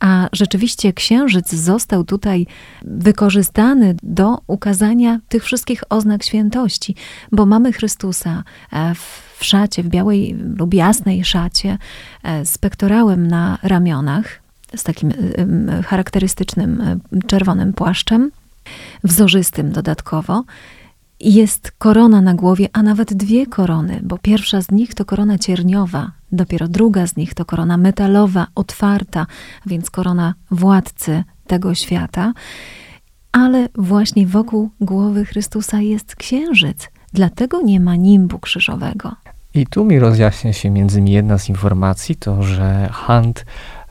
A 0.00 0.28
rzeczywiście 0.32 0.92
księżyc 0.92 1.54
został 1.54 2.04
tutaj 2.04 2.46
wykorzystany 2.82 3.96
do 4.02 4.38
ukazania 4.46 5.20
tych 5.28 5.44
wszystkich 5.44 5.82
oznak 5.88 6.24
świętości, 6.24 6.94
bo 7.32 7.46
mamy 7.46 7.72
Chrystusa 7.72 8.44
e, 8.72 8.94
w 9.38 9.44
szacie, 9.44 9.82
w 9.82 9.88
białej 9.88 10.36
lub 10.56 10.74
jasnej 10.74 11.24
szacie, 11.24 11.78
e, 12.22 12.44
z 12.44 12.58
pektorałem 12.58 13.26
na 13.26 13.58
ramionach, 13.62 14.40
z 14.76 14.82
takim 14.84 15.10
e, 15.10 15.82
charakterystycznym 15.82 17.00
czerwonym 17.26 17.72
płaszczem, 17.72 18.30
wzorzystym 19.04 19.72
dodatkowo 19.72 20.44
jest 21.20 21.70
korona 21.78 22.20
na 22.20 22.34
głowie, 22.34 22.68
a 22.72 22.82
nawet 22.82 23.14
dwie 23.14 23.46
korony, 23.46 24.00
bo 24.02 24.18
pierwsza 24.18 24.62
z 24.62 24.70
nich 24.70 24.94
to 24.94 25.04
korona 25.04 25.38
cierniowa, 25.38 26.10
dopiero 26.32 26.68
druga 26.68 27.06
z 27.06 27.16
nich 27.16 27.34
to 27.34 27.44
korona 27.44 27.76
metalowa, 27.76 28.46
otwarta, 28.54 29.26
więc 29.66 29.90
korona 29.90 30.34
władcy 30.50 31.24
tego 31.46 31.74
świata. 31.74 32.32
Ale 33.32 33.68
właśnie 33.74 34.26
wokół 34.26 34.70
głowy 34.80 35.24
Chrystusa 35.24 35.80
jest 35.80 36.16
księżyc, 36.16 36.88
dlatego 37.12 37.62
nie 37.62 37.80
ma 37.80 37.96
nimbu 37.96 38.38
krzyżowego. 38.38 39.16
I 39.56 39.66
tu 39.66 39.84
mi 39.84 39.98
rozjaśnia 39.98 40.52
się 40.52 40.70
między 40.70 40.98
innymi 40.98 41.12
jedna 41.12 41.38
z 41.38 41.48
informacji, 41.48 42.16
to 42.16 42.42
że 42.42 42.88
Hunt 42.92 43.44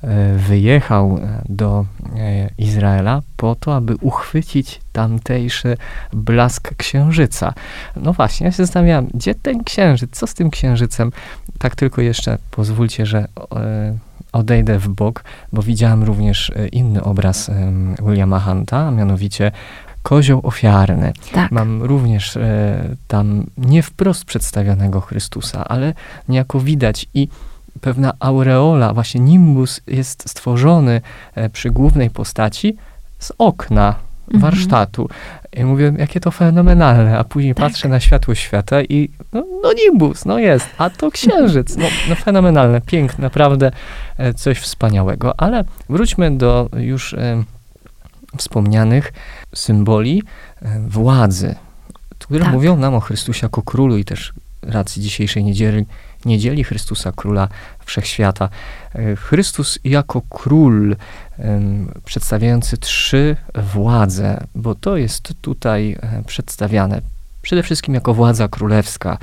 E, 0.05 0.37
wyjechał 0.37 1.17
e, 1.17 1.41
do 1.49 1.85
e, 2.15 2.49
Izraela 2.57 3.21
po 3.37 3.55
to, 3.55 3.75
aby 3.75 3.95
uchwycić 4.01 4.81
tamtejszy 4.93 5.77
blask 6.13 6.75
księżyca. 6.75 7.53
No 7.95 8.13
właśnie, 8.13 8.45
ja 8.45 8.51
się 8.51 8.57
zastanawiam, 8.57 9.07
gdzie 9.13 9.35
ten 9.35 9.63
księżyc, 9.63 10.11
co 10.11 10.27
z 10.27 10.33
tym 10.33 10.49
księżycem? 10.49 11.11
Tak 11.57 11.75
tylko 11.75 12.01
jeszcze 12.01 12.37
pozwólcie, 12.51 13.05
że 13.05 13.27
odejdę 14.31 14.79
w 14.79 14.87
bok, 14.87 15.23
bo 15.53 15.61
widziałem 15.61 16.03
również 16.03 16.51
inny 16.71 17.03
obraz 17.03 17.51
Williama 18.05 18.39
Hunta, 18.39 18.87
a 18.87 18.91
mianowicie 18.91 19.51
kozioł 20.05 20.41
ofiarny. 20.43 21.13
Tak. 21.33 21.51
Mam 21.51 21.83
również 21.83 22.37
tam 23.07 23.45
nie 23.57 23.83
wprost 23.83 24.25
przedstawionego 24.25 25.01
Chrystusa, 25.01 25.67
ale 25.67 25.93
niejako 26.29 26.59
widać 26.59 27.05
i 27.13 27.27
pewna 27.81 28.13
aureola, 28.19 28.93
właśnie 28.93 29.21
nimbus 29.21 29.81
jest 29.87 30.29
stworzony 30.29 31.01
e, 31.35 31.49
przy 31.49 31.71
głównej 31.71 32.09
postaci 32.09 32.77
z 33.19 33.31
okna 33.37 33.95
mhm. 34.27 34.41
warsztatu. 34.41 35.09
I 35.53 35.63
mówię, 35.63 35.93
jakie 35.97 36.19
to 36.19 36.31
fenomenalne, 36.31 37.17
a 37.17 37.23
później 37.23 37.55
tak. 37.55 37.65
patrzę 37.65 37.87
na 37.87 37.99
światło 37.99 38.35
świata 38.35 38.81
i 38.81 39.09
no, 39.33 39.43
no, 39.63 39.73
nimbus, 39.73 40.25
no 40.25 40.39
jest, 40.39 40.69
a 40.77 40.89
to 40.89 41.11
księżyc, 41.11 41.77
no, 41.77 41.85
no 42.09 42.15
fenomenalne, 42.15 42.81
piękne, 42.81 43.21
naprawdę 43.21 43.71
e, 44.17 44.33
coś 44.33 44.59
wspaniałego. 44.59 45.39
Ale 45.39 45.63
wróćmy 45.89 46.37
do 46.37 46.69
już 46.77 47.13
e, 47.13 47.43
wspomnianych 48.37 49.13
symboli 49.55 50.23
e, 50.61 50.79
władzy, 50.87 51.55
które 52.19 52.43
tak. 52.43 52.53
mówią 52.53 52.77
nam 52.77 52.95
o 52.95 52.99
Chrystusie 52.99 53.45
jako 53.45 53.61
królu 53.61 53.97
i 53.97 54.05
też 54.05 54.33
racji 54.61 55.01
dzisiejszej 55.01 55.43
niedzieli 55.43 55.85
niedzieli 56.25 56.63
Chrystusa 56.63 57.11
Króla 57.11 57.47
Wszechświata. 57.85 58.49
E, 58.95 59.15
Chrystus 59.15 59.79
jako 59.83 60.21
król, 60.29 60.95
przedstawiający 62.05 62.77
trzy 62.77 63.37
władze, 63.73 64.47
bo 64.55 64.75
to 64.75 64.97
jest 64.97 65.33
tutaj 65.41 65.97
e, 66.01 66.23
przedstawiane 66.27 67.01
przede 67.45 67.63
wszystkim 67.63 67.93
jako 67.93 68.13
władza 68.13 68.47
królewska. 68.47 69.17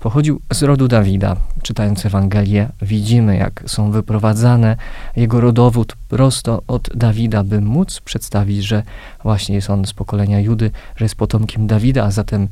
Pochodził 0.00 0.40
z 0.52 0.62
rodu 0.62 0.88
Dawida. 0.88 1.36
Czytając 1.66 2.06
Ewangelię, 2.06 2.68
widzimy, 2.82 3.36
jak 3.36 3.62
są 3.66 3.90
wyprowadzane 3.90 4.76
jego 5.16 5.40
rodowód 5.40 5.96
prosto 6.08 6.62
od 6.68 6.90
Dawida, 6.94 7.44
by 7.44 7.60
móc 7.60 8.00
przedstawić, 8.00 8.64
że 8.64 8.82
właśnie 9.22 9.54
jest 9.54 9.70
on 9.70 9.84
z 9.84 9.92
pokolenia 9.92 10.40
Judy, 10.40 10.70
że 10.96 11.04
jest 11.04 11.14
potomkiem 11.14 11.66
Dawida, 11.66 12.04
a 12.04 12.10
zatem 12.10 12.48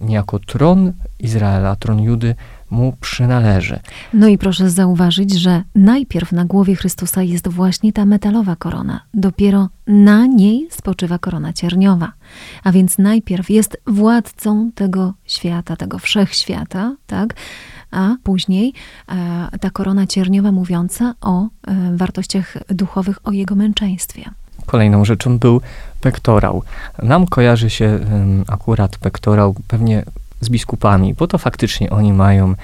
niejako 0.00 0.38
tron 0.38 0.92
Izraela, 1.18 1.76
tron 1.76 2.00
Judy 2.02 2.34
mu 2.70 2.96
przynależy. 3.00 3.80
No 4.12 4.28
i 4.28 4.38
proszę 4.38 4.70
zauważyć, 4.70 5.32
że 5.40 5.62
najpierw 5.74 6.32
na 6.32 6.44
głowie 6.44 6.76
Chrystusa 6.76 7.22
jest 7.22 7.48
właśnie 7.48 7.92
ta 7.92 8.06
metalowa 8.06 8.56
korona, 8.56 9.00
dopiero 9.14 9.68
na 9.86 10.26
niej 10.26 10.68
spoczywa 10.70 11.18
korona 11.18 11.52
cierniowa. 11.52 12.12
A 12.64 12.72
więc 12.72 12.98
najpierw 12.98 13.50
jest 13.50 13.80
władcą 13.86 14.70
tego 14.74 15.14
świata, 15.24 15.76
tego 15.76 15.98
wszechświata, 15.98 16.96
tak? 17.06 17.34
A 17.90 18.16
później 18.22 18.72
e, 19.08 19.48
ta 19.60 19.70
korona 19.70 20.06
cierniowa 20.06 20.52
mówiąca 20.52 21.14
o 21.20 21.42
e, 21.42 21.48
wartościach 21.96 22.56
duchowych, 22.68 23.18
o 23.24 23.32
jego 23.32 23.54
męczeństwie. 23.54 24.30
Kolejną 24.66 25.04
rzeczą 25.04 25.38
był 25.38 25.60
pektorał. 26.00 26.62
Nam 27.02 27.26
kojarzy 27.26 27.70
się 27.70 28.00
akurat 28.48 28.98
pektorał 28.98 29.54
pewnie 29.68 30.04
z 30.40 30.48
biskupami, 30.48 31.14
bo 31.14 31.26
to 31.26 31.38
faktycznie 31.38 31.90
oni 31.90 32.12
mają, 32.12 32.54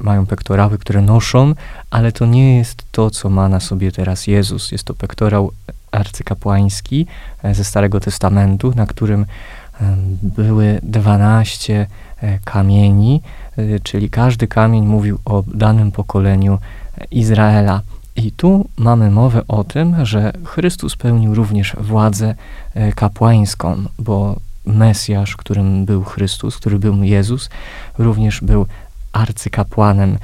mają 0.00 0.26
pektorały, 0.26 0.78
które 0.78 1.02
noszą, 1.02 1.54
ale 1.90 2.12
to 2.12 2.26
nie 2.26 2.58
jest 2.58 2.82
to, 2.92 3.10
co 3.10 3.30
ma 3.30 3.48
na 3.48 3.60
sobie 3.60 3.92
teraz 3.92 4.26
Jezus. 4.26 4.72
Jest 4.72 4.84
to 4.84 4.94
pektorał 4.94 5.52
arcykapłański 5.90 7.06
e, 7.42 7.54
ze 7.54 7.64
Starego 7.64 8.00
Testamentu, 8.00 8.72
na 8.76 8.86
którym 8.86 9.26
były 10.22 10.80
12 10.82 11.86
e, 12.22 12.38
kamieni, 12.44 13.22
e, 13.56 13.80
czyli 13.80 14.10
każdy 14.10 14.46
kamień 14.46 14.86
mówił 14.86 15.18
o 15.24 15.44
danym 15.54 15.92
pokoleniu 15.92 16.58
Izraela. 17.10 17.80
I 18.16 18.32
tu 18.32 18.68
mamy 18.76 19.10
mowę 19.10 19.42
o 19.48 19.64
tym, 19.64 20.06
że 20.06 20.32
Chrystus 20.44 20.96
pełnił 20.96 21.34
również 21.34 21.76
władzę 21.80 22.34
kapłańską, 22.94 23.76
bo 23.98 24.36
Mesjasz, 24.66 25.36
którym 25.36 25.84
był 25.84 26.04
Chrystus, 26.04 26.56
który 26.56 26.78
był 26.78 27.02
Jezus, 27.02 27.50
również 27.98 28.40
był 28.40 28.66
arcykapłanem. 29.12 30.18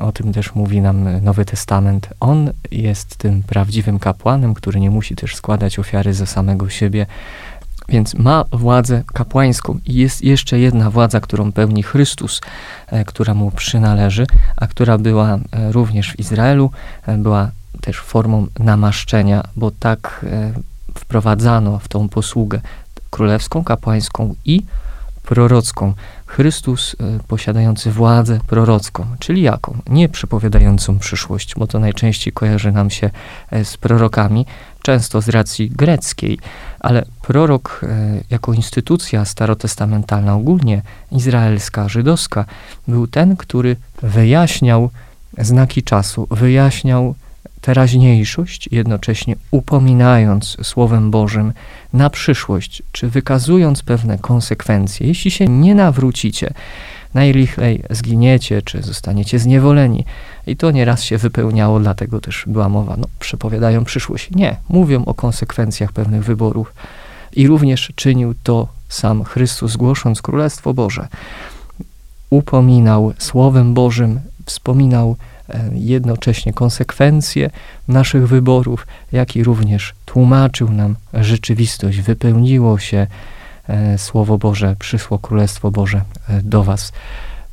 O 0.00 0.12
tym 0.12 0.32
też 0.32 0.54
mówi 0.54 0.80
nam 0.80 1.22
Nowy 1.22 1.44
Testament. 1.44 2.08
On 2.20 2.50
jest 2.70 3.16
tym 3.16 3.42
prawdziwym 3.42 3.98
kapłanem, 3.98 4.54
który 4.54 4.80
nie 4.80 4.90
musi 4.90 5.16
też 5.16 5.36
składać 5.36 5.78
ofiary 5.78 6.14
za 6.14 6.26
samego 6.26 6.68
siebie, 6.68 7.06
Więc 7.88 8.14
ma 8.14 8.44
władzę 8.52 9.02
kapłańską 9.14 9.78
i 9.86 9.94
jest 9.94 10.22
jeszcze 10.22 10.58
jedna 10.58 10.90
władza, 10.90 11.20
którą 11.20 11.52
pełni 11.52 11.82
Chrystus, 11.82 12.40
e, 12.86 13.04
która 13.04 13.34
mu 13.34 13.50
przynależy, 13.50 14.26
a 14.56 14.66
która 14.66 14.98
była 14.98 15.34
e, 15.34 15.72
również 15.72 16.12
w 16.12 16.18
Izraelu, 16.18 16.70
e, 17.06 17.16
była 17.16 17.50
też 17.80 18.00
formą 18.00 18.46
namaszczenia, 18.58 19.44
bo 19.56 19.70
tak 19.70 20.26
wprowadzano 20.94 21.78
w 21.78 21.88
tą 21.88 22.08
posługę 22.08 22.60
królewską, 23.10 23.64
kapłańską 23.64 24.34
i 24.44 24.62
prorocką. 25.22 25.94
Chrystus 26.26 26.96
posiadający 27.28 27.90
władzę 27.90 28.40
prorocką, 28.46 29.06
czyli 29.18 29.42
jaką? 29.42 29.78
Nie 29.88 30.08
przepowiadającą 30.08 30.98
przyszłość, 30.98 31.54
bo 31.54 31.66
to 31.66 31.78
najczęściej 31.78 32.32
kojarzy 32.32 32.72
nam 32.72 32.90
się 32.90 33.10
z 33.64 33.76
prorokami, 33.76 34.46
często 34.84 35.20
z 35.20 35.28
racji 35.28 35.70
greckiej, 35.70 36.38
ale 36.80 37.04
prorok 37.22 37.80
e, 37.82 38.20
jako 38.30 38.52
instytucja 38.52 39.24
starotestamentalna, 39.24 40.34
ogólnie 40.34 40.82
izraelska, 41.12 41.88
żydowska, 41.88 42.44
był 42.88 43.06
ten, 43.06 43.36
który 43.36 43.76
wyjaśniał 44.02 44.90
znaki 45.38 45.82
czasu, 45.82 46.26
wyjaśniał 46.30 47.14
teraźniejszość, 47.60 48.68
jednocześnie 48.72 49.36
upominając 49.50 50.56
Słowem 50.62 51.10
Bożym 51.10 51.52
na 51.92 52.10
przyszłość, 52.10 52.82
czy 52.92 53.08
wykazując 53.08 53.82
pewne 53.82 54.18
konsekwencje. 54.18 55.06
Jeśli 55.06 55.30
się 55.30 55.44
nie 55.46 55.74
nawrócicie, 55.74 56.54
najlichej 57.14 57.82
zginiecie, 57.90 58.62
czy 58.62 58.82
zostaniecie 58.82 59.38
zniewoleni. 59.38 60.04
I 60.46 60.56
to 60.56 60.70
nieraz 60.70 61.02
się 61.02 61.18
wypełniało, 61.18 61.80
dlatego 61.80 62.20
też 62.20 62.44
była 62.46 62.68
mowa, 62.68 62.96
no, 62.96 63.06
przepowiadają 63.18 63.84
przyszłość. 63.84 64.30
Nie, 64.30 64.56
mówią 64.68 65.04
o 65.04 65.14
konsekwencjach 65.14 65.92
pewnych 65.92 66.24
wyborów. 66.24 66.74
I 67.32 67.46
również 67.46 67.92
czynił 67.94 68.34
to 68.42 68.68
sam 68.88 69.24
Chrystus, 69.24 69.76
głosząc 69.76 70.22
Królestwo 70.22 70.74
Boże. 70.74 71.08
Upominał 72.30 73.12
Słowem 73.18 73.74
Bożym, 73.74 74.20
wspominał 74.46 75.16
e, 75.48 75.70
jednocześnie 75.74 76.52
konsekwencje 76.52 77.50
naszych 77.88 78.28
wyborów, 78.28 78.86
jak 79.12 79.36
i 79.36 79.44
również 79.44 79.94
tłumaczył 80.04 80.70
nam 80.70 80.96
rzeczywistość. 81.14 82.00
Wypełniło 82.00 82.78
się 82.78 83.06
Słowo 83.96 84.38
Boże, 84.38 84.76
przyszło 84.78 85.18
Królestwo 85.18 85.70
Boże 85.70 86.02
e, 86.28 86.42
do 86.42 86.64
was, 86.64 86.92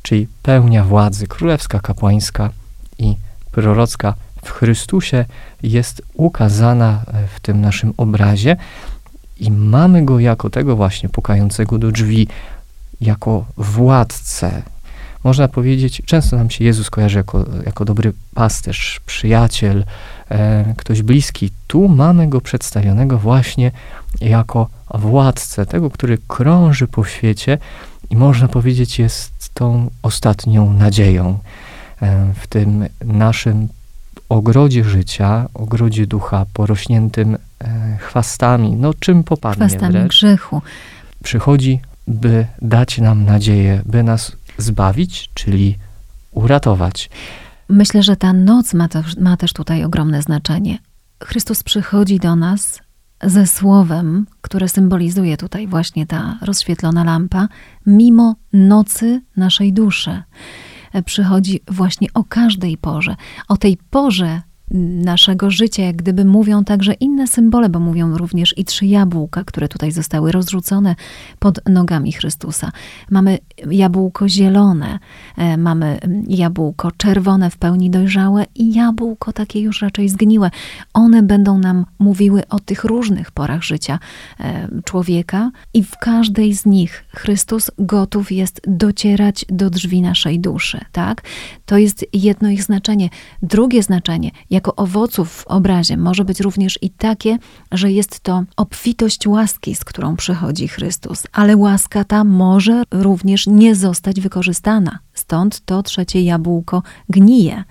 czyli 0.02 0.28
pełnia 0.42 0.84
władzy 0.84 1.26
królewska, 1.26 1.80
kapłańska 1.80 2.50
i 2.98 3.16
prorocka 3.52 4.14
w 4.44 4.50
Chrystusie 4.50 5.24
jest 5.62 6.02
ukazana 6.14 7.02
e, 7.06 7.28
w 7.36 7.40
tym 7.40 7.60
naszym 7.60 7.94
obrazie 7.96 8.56
i 9.40 9.50
mamy 9.50 10.04
go 10.04 10.18
jako 10.18 10.50
tego 10.50 10.76
właśnie 10.76 11.08
pukającego 11.08 11.78
do 11.78 11.92
drzwi, 11.92 12.28
jako 13.00 13.44
władcę. 13.56 14.62
Można 15.24 15.48
powiedzieć, 15.48 16.02
często 16.06 16.36
nam 16.36 16.50
się 16.50 16.64
Jezus 16.64 16.90
kojarzy 16.90 17.18
jako, 17.18 17.44
jako 17.66 17.84
dobry 17.84 18.12
pasterz, 18.34 19.00
przyjaciel, 19.06 19.84
e, 20.30 20.74
ktoś 20.76 21.02
bliski. 21.02 21.50
Tu 21.66 21.88
mamy 21.88 22.28
go 22.28 22.40
przedstawionego 22.40 23.18
właśnie 23.18 23.70
jako 24.20 24.68
władcę, 24.94 25.66
tego, 25.66 25.90
który 25.90 26.18
krąży 26.28 26.88
po 26.88 27.04
świecie 27.04 27.58
i 28.10 28.16
można 28.16 28.48
powiedzieć 28.48 28.98
jest 28.98 29.50
tą 29.54 29.90
ostatnią 30.02 30.72
nadzieją 30.72 31.38
e, 32.02 32.32
w 32.34 32.46
tym 32.46 32.86
naszym 33.04 33.68
ogrodzie 34.28 34.84
życia, 34.84 35.48
ogrodzie 35.54 36.06
ducha 36.06 36.46
porośniętym 36.52 37.36
e, 37.60 37.98
chwastami, 38.00 38.76
no 38.76 38.94
czym 38.94 39.24
popadnie 39.24 39.68
Chwastami 39.68 39.92
wręcz. 39.92 40.10
grzechu. 40.12 40.62
Przychodzi, 41.24 41.80
by 42.08 42.46
dać 42.62 42.98
nam 42.98 43.24
nadzieję, 43.24 43.82
by 43.86 44.02
nas 44.02 44.32
zbawić, 44.58 45.30
czyli 45.34 45.78
uratować. 46.30 47.10
Myślę, 47.68 48.02
że 48.02 48.16
ta 48.16 48.32
noc 48.32 48.74
ma, 48.74 48.88
to, 48.88 49.02
ma 49.20 49.36
też 49.36 49.52
tutaj 49.52 49.84
ogromne 49.84 50.22
znaczenie. 50.22 50.78
Chrystus 51.24 51.62
przychodzi 51.62 52.18
do 52.18 52.36
nas 52.36 52.80
ze 53.22 53.46
słowem, 53.46 54.26
które 54.40 54.68
symbolizuje 54.68 55.36
tutaj 55.36 55.66
właśnie 55.66 56.06
ta 56.06 56.38
rozświetlona 56.42 57.04
lampa, 57.04 57.48
mimo 57.86 58.34
nocy 58.52 59.22
naszej 59.36 59.72
duszy. 59.72 60.22
Przychodzi 61.04 61.60
właśnie 61.68 62.08
o 62.14 62.24
każdej 62.24 62.76
porze. 62.76 63.16
O 63.48 63.56
tej 63.56 63.78
porze 63.90 64.42
naszego 65.04 65.50
życia, 65.50 65.82
jak 65.82 65.96
gdyby 65.96 66.24
mówią 66.24 66.64
także 66.64 66.92
inne 66.92 67.26
symbole, 67.26 67.68
bo 67.68 67.80
mówią 67.80 68.18
również 68.18 68.58
i 68.58 68.64
trzy 68.64 68.86
jabłka, 68.86 69.44
które 69.44 69.68
tutaj 69.68 69.92
zostały 69.92 70.32
rozrzucone 70.32 70.96
pod 71.38 71.68
nogami 71.68 72.12
Chrystusa. 72.12 72.72
Mamy 73.10 73.38
jabłko 73.70 74.28
zielone, 74.28 74.98
e, 75.36 75.56
mamy 75.56 75.98
jabłko 76.28 76.90
czerwone 76.96 77.50
w 77.50 77.56
pełni 77.56 77.90
dojrzałe 77.90 78.46
i 78.54 78.74
jabłko 78.74 79.32
takie 79.32 79.60
już 79.60 79.82
raczej 79.82 80.08
zgniłe. 80.08 80.50
One 80.94 81.22
będą 81.22 81.58
nam 81.58 81.86
mówiły 81.98 82.48
o 82.48 82.60
tych 82.60 82.84
różnych 82.84 83.30
porach 83.30 83.62
życia 83.62 83.98
e, 84.40 84.68
człowieka 84.84 85.50
i 85.74 85.84
w 85.84 85.96
każdej 85.98 86.54
z 86.54 86.66
nich 86.66 87.04
Chrystus 87.08 87.70
gotów 87.78 88.32
jest 88.32 88.60
docierać 88.66 89.44
do 89.48 89.70
drzwi 89.70 90.02
naszej 90.02 90.40
duszy, 90.40 90.80
tak? 90.92 91.22
To 91.66 91.78
jest 91.78 92.06
jedno 92.12 92.50
ich 92.50 92.62
znaczenie. 92.62 93.08
Drugie 93.42 93.82
znaczenie, 93.82 94.30
jak 94.50 94.61
jako 94.62 94.76
owoców 94.76 95.32
w 95.32 95.46
obrazie 95.46 95.96
może 95.96 96.24
być 96.24 96.40
również 96.40 96.78
i 96.82 96.90
takie, 96.90 97.38
że 97.72 97.92
jest 97.92 98.20
to 98.20 98.44
obfitość 98.56 99.26
łaski, 99.26 99.74
z 99.74 99.84
którą 99.84 100.16
przychodzi 100.16 100.68
Chrystus, 100.68 101.26
ale 101.32 101.56
łaska 101.56 102.04
ta 102.04 102.24
może 102.24 102.82
również 102.90 103.46
nie 103.46 103.74
zostać 103.74 104.20
wykorzystana. 104.20 104.98
Stąd 105.14 105.64
to 105.64 105.82
trzecie 105.82 106.22
jabłko 106.22 106.82
gnije, 107.08 107.64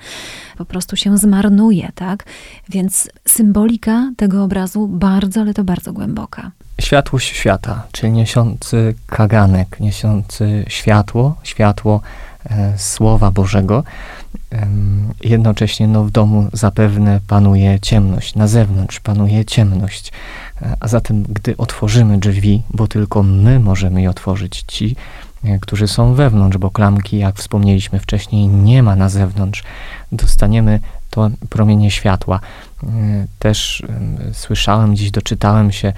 po 0.58 0.66
prostu 0.66 0.96
się 0.96 1.18
zmarnuje, 1.18 1.92
tak? 1.96 2.24
Więc 2.70 3.10
symbolika 3.28 4.12
tego 4.18 4.44
obrazu 4.44 4.88
bardzo, 4.88 5.42
ale 5.42 5.54
to 5.54 5.64
bardzo 5.64 5.94
głęboka. 5.94 6.52
Światłość 6.82 7.36
świata, 7.36 7.84
czyli 7.92 8.12
niesiący 8.12 8.96
kaganek, 9.08 9.80
niesiący 9.80 10.66
światło, 10.68 11.36
światło 11.44 12.02
e, 12.50 12.74
Słowa 12.78 13.32
Bożego 13.32 13.84
jednocześnie 15.24 15.88
no, 15.88 16.04
w 16.04 16.12
domu 16.12 16.50
zapewne 16.54 17.20
panuje 17.28 17.80
ciemność, 17.80 18.36
na 18.36 18.48
zewnątrz 18.48 19.00
panuje 19.00 19.46
ciemność. 19.46 20.12
E, 20.62 20.76
a 20.80 20.88
zatem, 20.88 21.24
gdy 21.24 21.58
otworzymy 21.58 22.18
drzwi, 22.18 22.64
bo 22.74 22.88
tylko 22.88 23.24
my 23.24 23.60
możemy 23.60 24.02
je 24.02 24.10
otworzyć, 24.10 24.64
ci, 24.68 24.96
e, 25.44 25.60
którzy 25.60 25.88
są 25.88 26.14
wewnątrz, 26.14 26.58
bo 26.58 26.72
klamki, 26.72 27.18
jak 27.18 27.36
wspomnieliśmy 27.36 28.00
wcześniej, 28.00 28.48
nie 28.48 28.84
ma 28.84 28.96
na 28.96 29.10
zewnątrz, 29.10 29.64
dostaniemy 30.12 30.80
to 31.10 31.30
promienie 31.50 31.92
światła. 31.92 32.40
E, 32.84 32.88
też 33.40 33.84
słyszałem, 34.34 34.96
dziś 34.96 35.12
doczytałem 35.12 35.72
się, 35.72 35.94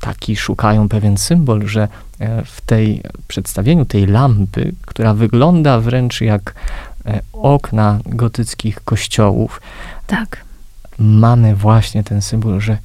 taki 0.00 0.36
szukają 0.36 0.88
pewien 0.88 1.16
symbol, 1.16 1.66
że 1.66 1.88
w 2.44 2.60
tej 2.60 3.02
przedstawieniu 3.28 3.84
tej 3.84 4.06
lampy, 4.06 4.74
która 4.86 5.14
wygląda 5.14 5.80
wręcz 5.80 6.20
jak 6.20 6.54
okna 7.32 7.98
gotyckich 8.06 8.80
kościołów. 8.84 9.60
Tak. 10.06 10.44
Mamy 10.98 11.56
właśnie 11.56 12.04
ten 12.04 12.22
symbol, 12.22 12.60
że 12.60 12.78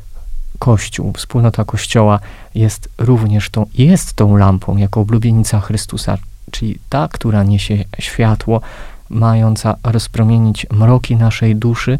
Kościół, 0.60 1.13
wspólnota 1.13 1.65
Kościoła 1.65 2.19
jest 2.56 2.89
również 2.97 3.49
tą, 3.49 3.65
jest 3.73 4.13
tą 4.13 4.38
lampą 4.38 4.78
jako 4.78 5.02
oblubienica 5.02 5.60
Chrystusa, 5.60 6.17
czyli 6.52 6.80
ta, 6.89 7.08
która 7.08 7.43
niesie 7.43 7.84
światło, 7.99 8.62
mająca 9.10 9.76
rozpromienić 9.84 10.67
mroki 10.71 11.15
naszej 11.15 11.56
duszy, 11.56 11.99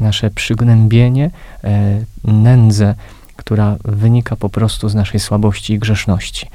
nasze 0.00 0.30
przygnębienie, 0.30 1.30
e, 1.64 2.04
nędzę, 2.24 2.94
która 3.36 3.76
wynika 3.84 4.36
po 4.36 4.48
prostu 4.48 4.88
z 4.88 4.94
naszej 4.94 5.20
słabości 5.20 5.72
i 5.72 5.78
grzeszności. 5.78 6.50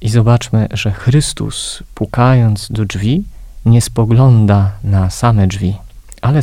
I 0.00 0.08
zobaczmy, 0.08 0.68
że 0.72 0.92
Chrystus, 0.92 1.82
pukając 1.94 2.68
do 2.70 2.84
drzwi, 2.84 3.24
nie 3.66 3.80
spogląda 3.80 4.70
na 4.84 5.10
same 5.10 5.46
drzwi, 5.46 5.76
ale 6.22 6.40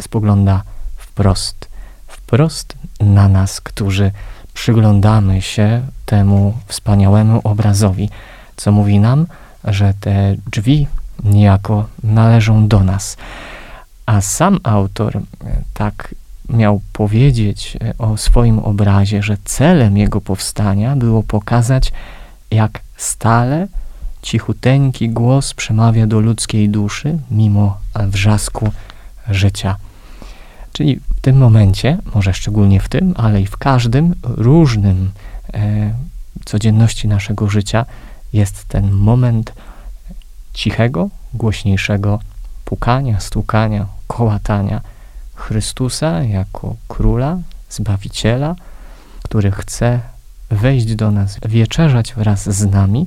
spogląda 0.00 0.62
wprost, 0.96 1.68
wprost 2.06 2.76
na 3.00 3.28
nas, 3.28 3.60
którzy 3.60 4.10
przyglądamy 4.54 5.42
się 5.42 5.82
temu 6.06 6.54
wspaniałemu 6.66 7.40
obrazowi, 7.44 8.10
co 8.56 8.72
mówi 8.72 8.98
nam, 8.98 9.26
że 9.64 9.94
te 10.00 10.36
drzwi 10.50 10.86
niejako 11.24 11.86
należą 12.02 12.68
do 12.68 12.84
nas. 12.84 13.16
A 14.06 14.20
sam 14.20 14.58
autor 14.62 15.16
e, 15.16 15.20
tak 15.74 16.14
miał 16.48 16.80
powiedzieć 16.92 17.76
e, 17.80 17.94
o 17.98 18.16
swoim 18.16 18.58
obrazie, 18.58 19.22
że 19.22 19.36
celem 19.44 19.96
jego 19.96 20.20
powstania 20.20 20.96
było 20.96 21.22
pokazać, 21.22 21.92
jak 22.50 22.80
stale 22.96 23.68
cichuteńki 24.22 25.10
głos 25.10 25.54
przemawia 25.54 26.06
do 26.06 26.20
ludzkiej 26.20 26.68
duszy 26.68 27.18
mimo 27.30 27.78
wrzasku 28.06 28.72
życia. 29.30 29.76
Czyli 30.72 30.96
w 30.96 31.20
tym 31.20 31.36
momencie, 31.38 31.98
może 32.14 32.34
szczególnie 32.34 32.80
w 32.80 32.88
tym, 32.88 33.14
ale 33.16 33.40
i 33.40 33.46
w 33.46 33.56
każdym 33.56 34.14
różnym 34.22 35.10
e, 35.54 35.94
codzienności 36.44 37.08
naszego 37.08 37.48
życia 37.48 37.86
jest 38.32 38.64
ten 38.64 38.90
moment 38.90 39.52
cichego, 40.54 41.08
głośniejszego 41.34 42.20
pukania, 42.64 43.20
stukania, 43.20 43.86
kołatania 44.06 44.80
Chrystusa 45.34 46.22
jako 46.22 46.76
króla, 46.88 47.38
zbawiciela, 47.70 48.54
który 49.22 49.50
chce 49.50 50.00
wejść 50.50 50.94
do 50.94 51.10
nas, 51.10 51.38
wieczerzać 51.48 52.14
wraz 52.14 52.50
z 52.50 52.70
nami 52.70 53.06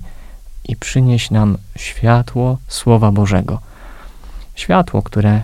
i 0.67 0.75
przynieść 0.75 1.31
nam 1.31 1.57
światło 1.77 2.57
Słowa 2.67 3.11
Bożego. 3.11 3.61
Światło, 4.55 5.01
które 5.01 5.43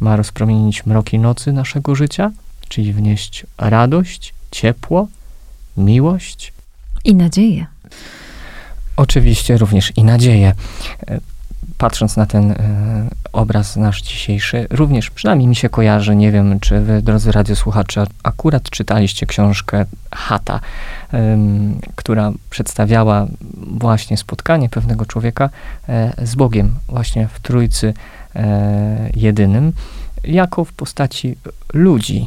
ma 0.00 0.16
rozpromienić 0.16 0.86
mroki 0.86 1.18
nocy 1.18 1.52
naszego 1.52 1.94
życia, 1.94 2.30
czyli 2.68 2.92
wnieść 2.92 3.46
radość, 3.58 4.34
ciepło, 4.50 5.08
miłość 5.76 6.52
i 7.04 7.14
nadzieję. 7.14 7.66
Oczywiście 8.96 9.58
również 9.58 9.92
i 9.96 10.04
nadzieję. 10.04 10.54
E, 11.80 11.90
patrząc 11.90 12.16
na 12.16 12.26
ten 12.26 12.50
e, 12.50 12.56
obraz 13.32 13.76
nasz 13.76 14.02
dzisiejszy, 14.02 14.66
również 14.70 15.10
przynajmniej 15.10 15.48
mi 15.48 15.56
się 15.56 15.68
kojarzy, 15.68 16.16
nie 16.16 16.32
wiem, 16.32 16.60
czy 16.60 16.80
wy, 16.80 17.02
drodzy 17.02 17.32
radiosłuchacze, 17.32 18.06
akurat 18.22 18.70
czytaliście 18.70 19.26
książkę 19.26 19.86
Hata, 20.14 20.60
która 21.96 22.32
przedstawiała 22.50 23.26
właśnie 23.66 24.16
spotkanie 24.16 24.68
pewnego 24.68 25.06
człowieka 25.06 25.50
e, 25.88 26.26
z 26.26 26.34
Bogiem, 26.34 26.74
właśnie 26.88 27.28
w 27.28 27.40
Trójcy 27.40 27.94
jedynym, 29.16 29.72
jako 30.24 30.64
w 30.64 30.72
postaci 30.72 31.36
ludzi. 31.72 32.26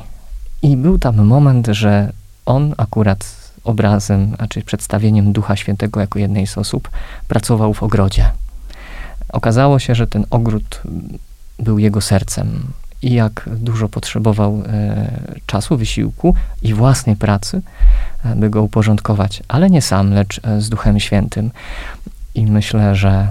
I 0.62 0.78
był 0.78 1.00
tam 1.00 1.16
moment, 1.16 1.68
że 1.68 2.12
on 2.46 2.74
akurat 2.78 3.36
obrazem, 3.64 4.36
znaczy 4.36 4.62
przedstawieniem 4.62 5.34
Ducha 5.34 5.56
Świętego 5.56 6.00
jako 6.00 6.20
jednej 6.20 6.48
z 6.48 6.58
osób, 6.58 6.90
pracował 7.28 7.74
w 7.74 7.84
ogrodzie. 7.84 8.32
Okazało 9.34 9.80
się, 9.80 9.96
że 9.96 10.08
ten 10.08 10.26
ogród 10.30 10.82
był 11.60 11.80
jego 11.80 12.02
sercem 12.02 12.68
i 13.02 13.14
jak 13.14 13.50
dużo 13.58 13.90
potrzebował 13.90 14.64
e, 14.68 15.08
czasu, 15.46 15.78
wysiłku 15.78 16.36
i 16.62 16.74
własnej 16.74 17.16
pracy, 17.16 17.62
e, 18.26 18.36
by 18.36 18.50
go 18.50 18.64
uporządkować, 18.64 19.44
ale 19.48 19.70
nie 19.70 19.82
sam, 19.82 20.14
lecz 20.14 20.42
e, 20.44 20.62
z 20.62 20.70
Duchem 20.70 21.00
Świętym. 21.00 21.52
I 22.36 22.46
myślę, 22.46 22.96
że 22.96 23.28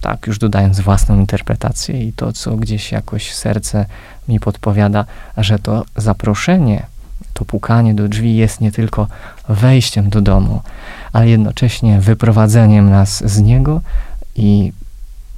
tak, 0.00 0.26
już 0.26 0.38
dodając 0.38 0.80
własną 0.80 1.20
interpretację 1.20 2.04
i 2.08 2.12
to, 2.12 2.32
co 2.32 2.56
gdzieś 2.56 2.92
jakoś 2.92 3.34
serce 3.34 3.86
mi 4.28 4.40
podpowiada, 4.40 5.04
że 5.36 5.58
to 5.58 5.84
zaproszenie 5.96 6.86
to 7.34 7.44
pukanie 7.44 7.94
do 7.94 8.08
drzwi 8.08 8.36
jest 8.36 8.60
nie 8.60 8.72
tylko 8.72 9.06
wejściem 9.48 10.10
do 10.10 10.20
domu, 10.20 10.60
ale 11.12 11.28
jednocześnie 11.28 12.00
wyprowadzeniem 12.00 12.90
nas 12.90 13.30
z 13.30 13.40
niego 13.40 13.80
i 14.36 14.72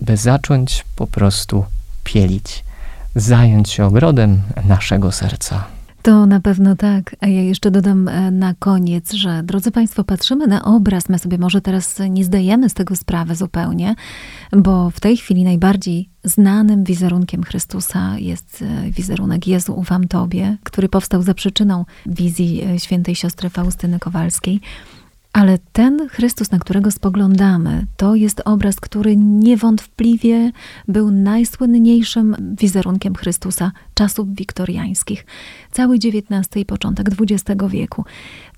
by 0.01 0.17
zacząć 0.17 0.85
po 0.97 1.07
prostu 1.07 1.65
pielić, 2.05 2.65
zająć 3.15 3.71
się 3.71 3.85
ogrodem 3.87 4.43
naszego 4.69 5.13
serca. 5.13 5.65
To 6.05 6.27
na 6.27 6.41
pewno 6.41 6.77
tak. 6.77 7.17
A 7.21 7.27
ja 7.27 7.43
jeszcze 7.43 7.71
dodam 7.71 8.09
e, 8.09 8.31
na 8.31 8.55
koniec, 8.55 9.13
że 9.13 9.43
drodzy 9.43 9.71
Państwo, 9.71 10.05
patrzymy 10.05 10.47
na 10.47 10.65
obraz. 10.65 11.09
My 11.09 11.19
sobie 11.19 11.39
może 11.39 11.61
teraz 11.61 11.99
nie 12.11 12.25
zdajemy 12.25 12.69
z 12.69 12.75
tego 12.75 12.97
sprawy 12.97 13.35
zupełnie, 13.35 13.95
bo 14.53 14.91
w 14.91 15.01
tej 15.01 15.17
chwili 15.17 15.45
najbardziej 15.45 16.09
znanym 16.25 16.85
wizerunkiem 16.85 17.43
Chrystusa 17.43 18.19
jest 18.19 18.63
e, 18.63 18.91
wizerunek 18.91 19.47
Jezu 19.47 19.75
ufam 19.75 20.09
Tobie, 20.09 20.57
który 20.63 20.89
powstał 20.89 21.23
za 21.23 21.35
przyczyną 21.35 21.85
wizji 22.07 22.63
e, 22.65 22.79
świętej 22.79 23.15
siostry 23.15 23.51
Faustyny 23.51 23.99
Kowalskiej. 23.99 24.61
Ale 25.35 25.59
ten 25.73 26.09
Chrystus, 26.09 26.51
na 26.51 26.59
którego 26.59 26.91
spoglądamy, 26.91 27.87
to 27.97 28.15
jest 28.15 28.43
obraz, 28.45 28.81
który 28.81 29.17
niewątpliwie 29.17 30.53
był 30.89 31.11
najsłynniejszym 31.11 32.37
wizerunkiem 32.61 33.15
Chrystusa 33.15 33.73
czasów 33.95 34.35
wiktoriańskich, 34.35 35.27
cały 35.71 35.97
XIX 35.97 36.57
i 36.57 36.65
początek 36.65 37.09
XX 37.21 37.63
wieku 37.69 38.05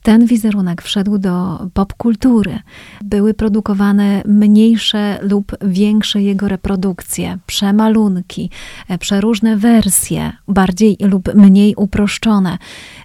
ten 0.07 0.27
wizerunek 0.27 0.83
wszedł 0.83 1.19
do 1.19 1.67
popkultury. 1.75 2.59
Były 3.05 3.35
produkowane 3.35 4.23
mniejsze 4.25 5.19
lub 5.23 5.57
większe 5.63 6.23
jego 6.23 6.49
reprodukcje, 6.49 7.39
przemalunki, 7.47 8.51
e, 8.89 8.99
przeróżne 8.99 9.57
wersje, 9.57 10.33
bardziej 10.49 10.97
lub 11.01 11.35
mniej 11.35 11.75
uproszczone. 11.75 12.59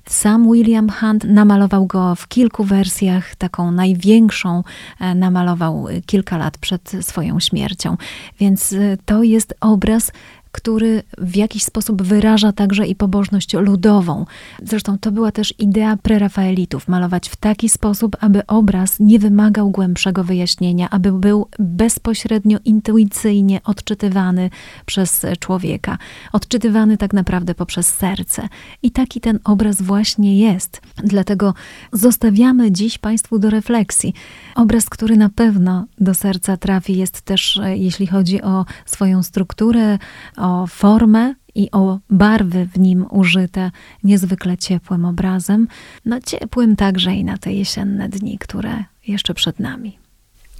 Sam 0.06 0.52
William 0.52 0.90
Hunt 0.90 1.24
namalował 1.24 1.86
go 1.86 2.16
w 2.16 2.28
kilku 2.28 2.64
wersjach, 2.64 3.36
taką 3.36 3.72
największą 3.72 4.64
e, 5.00 5.16
namalował 5.16 5.86
kilka 6.06 6.38
lat 6.38 6.58
przed 6.58 6.92
swoją 7.02 7.40
śmiercią. 7.40 7.98
Więc 8.40 8.74
e, 8.74 8.98
to 9.06 9.24
jest 9.24 9.54
obraz 9.62 10.12
który 10.52 11.04
w 11.18 11.36
jakiś 11.36 11.64
sposób 11.64 12.02
wyraża 12.02 12.52
także 12.52 12.88
i 12.88 12.96
pobożność 12.96 13.54
ludową. 13.54 14.26
Zresztą 14.64 14.98
to 14.98 15.12
była 15.12 15.32
też 15.32 15.54
idea 15.60 15.98
prerafaelitów, 15.98 16.88
malować 16.88 17.30
w 17.30 17.36
taki 17.36 17.70
sposób, 17.70 18.18
aby 18.20 18.46
obraz 18.48 19.00
nie 19.00 19.20
wymagał 19.20 19.70
głębszego 19.70 20.24
wyjaśnienia, 20.24 20.90
aby 20.90 21.12
był 21.12 21.48
bezpośrednio, 21.60 22.58
intuicyjnie 22.66 23.62
odczytywany 23.64 24.50
przez 24.86 25.26
człowieka, 25.40 25.98
odczytywany 26.34 26.98
tak 26.98 27.14
naprawdę 27.14 27.56
poprzez 27.56 27.88
serce. 27.88 28.48
I 28.84 28.92
taki 28.92 29.22
ten 29.22 29.40
obraz 29.44 29.82
właśnie 29.82 30.40
jest. 30.40 30.82
Dlatego 31.04 31.54
zostawiamy 31.92 32.72
dziś 32.72 32.98
Państwu 32.98 33.40
do 33.40 33.50
refleksji. 33.50 34.14
Obraz, 34.56 34.90
który 34.90 35.18
na 35.18 35.30
pewno 35.30 35.86
do 36.00 36.14
serca 36.14 36.58
trafi, 36.58 36.98
jest 36.98 37.22
też, 37.22 37.60
jeśli 37.76 38.08
chodzi 38.08 38.42
o 38.42 38.66
swoją 38.86 39.24
strukturę, 39.24 40.00
o 40.42 40.68
formę 40.68 41.34
i 41.56 41.72
o 41.72 42.00
barwy 42.10 42.66
w 42.66 42.80
nim 42.80 43.06
użyte 43.10 43.72
niezwykle 44.04 44.58
ciepłym 44.58 45.06
obrazem, 45.06 45.68
no 46.06 46.20
ciepłym 46.22 46.76
także 46.76 47.14
i 47.14 47.24
na 47.24 47.38
te 47.38 47.54
jesienne 47.54 48.10
dni, 48.10 48.38
które 48.38 48.84
jeszcze 49.08 49.34
przed 49.34 49.60
nami. 49.60 49.98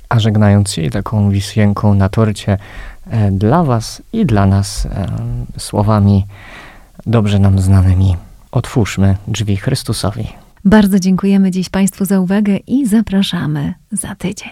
A 0.10 0.20
żegnając 0.20 0.72
się 0.72 0.90
taką 0.90 1.30
wisienką 1.30 1.94
na 1.94 2.10
torcie 2.10 2.58
e, 3.08 3.32
dla 3.32 3.64
Was 3.64 4.02
i 4.14 4.26
dla 4.26 4.46
nas 4.46 4.86
e, 4.86 5.08
słowami 5.58 6.26
dobrze 7.06 7.40
nam 7.40 7.60
znanymi, 7.60 8.16
otwórzmy 8.52 9.18
drzwi 9.28 9.58
Chrystusowi. 9.58 10.28
Bardzo 10.66 11.00
dziękujemy 11.00 11.52
dziś 11.52 11.70
Państwu 11.70 12.06
za 12.06 12.20
uwagę 12.20 12.58
i 12.58 12.88
zapraszamy 12.88 13.74
za 13.92 14.16
tydzień. 14.16 14.52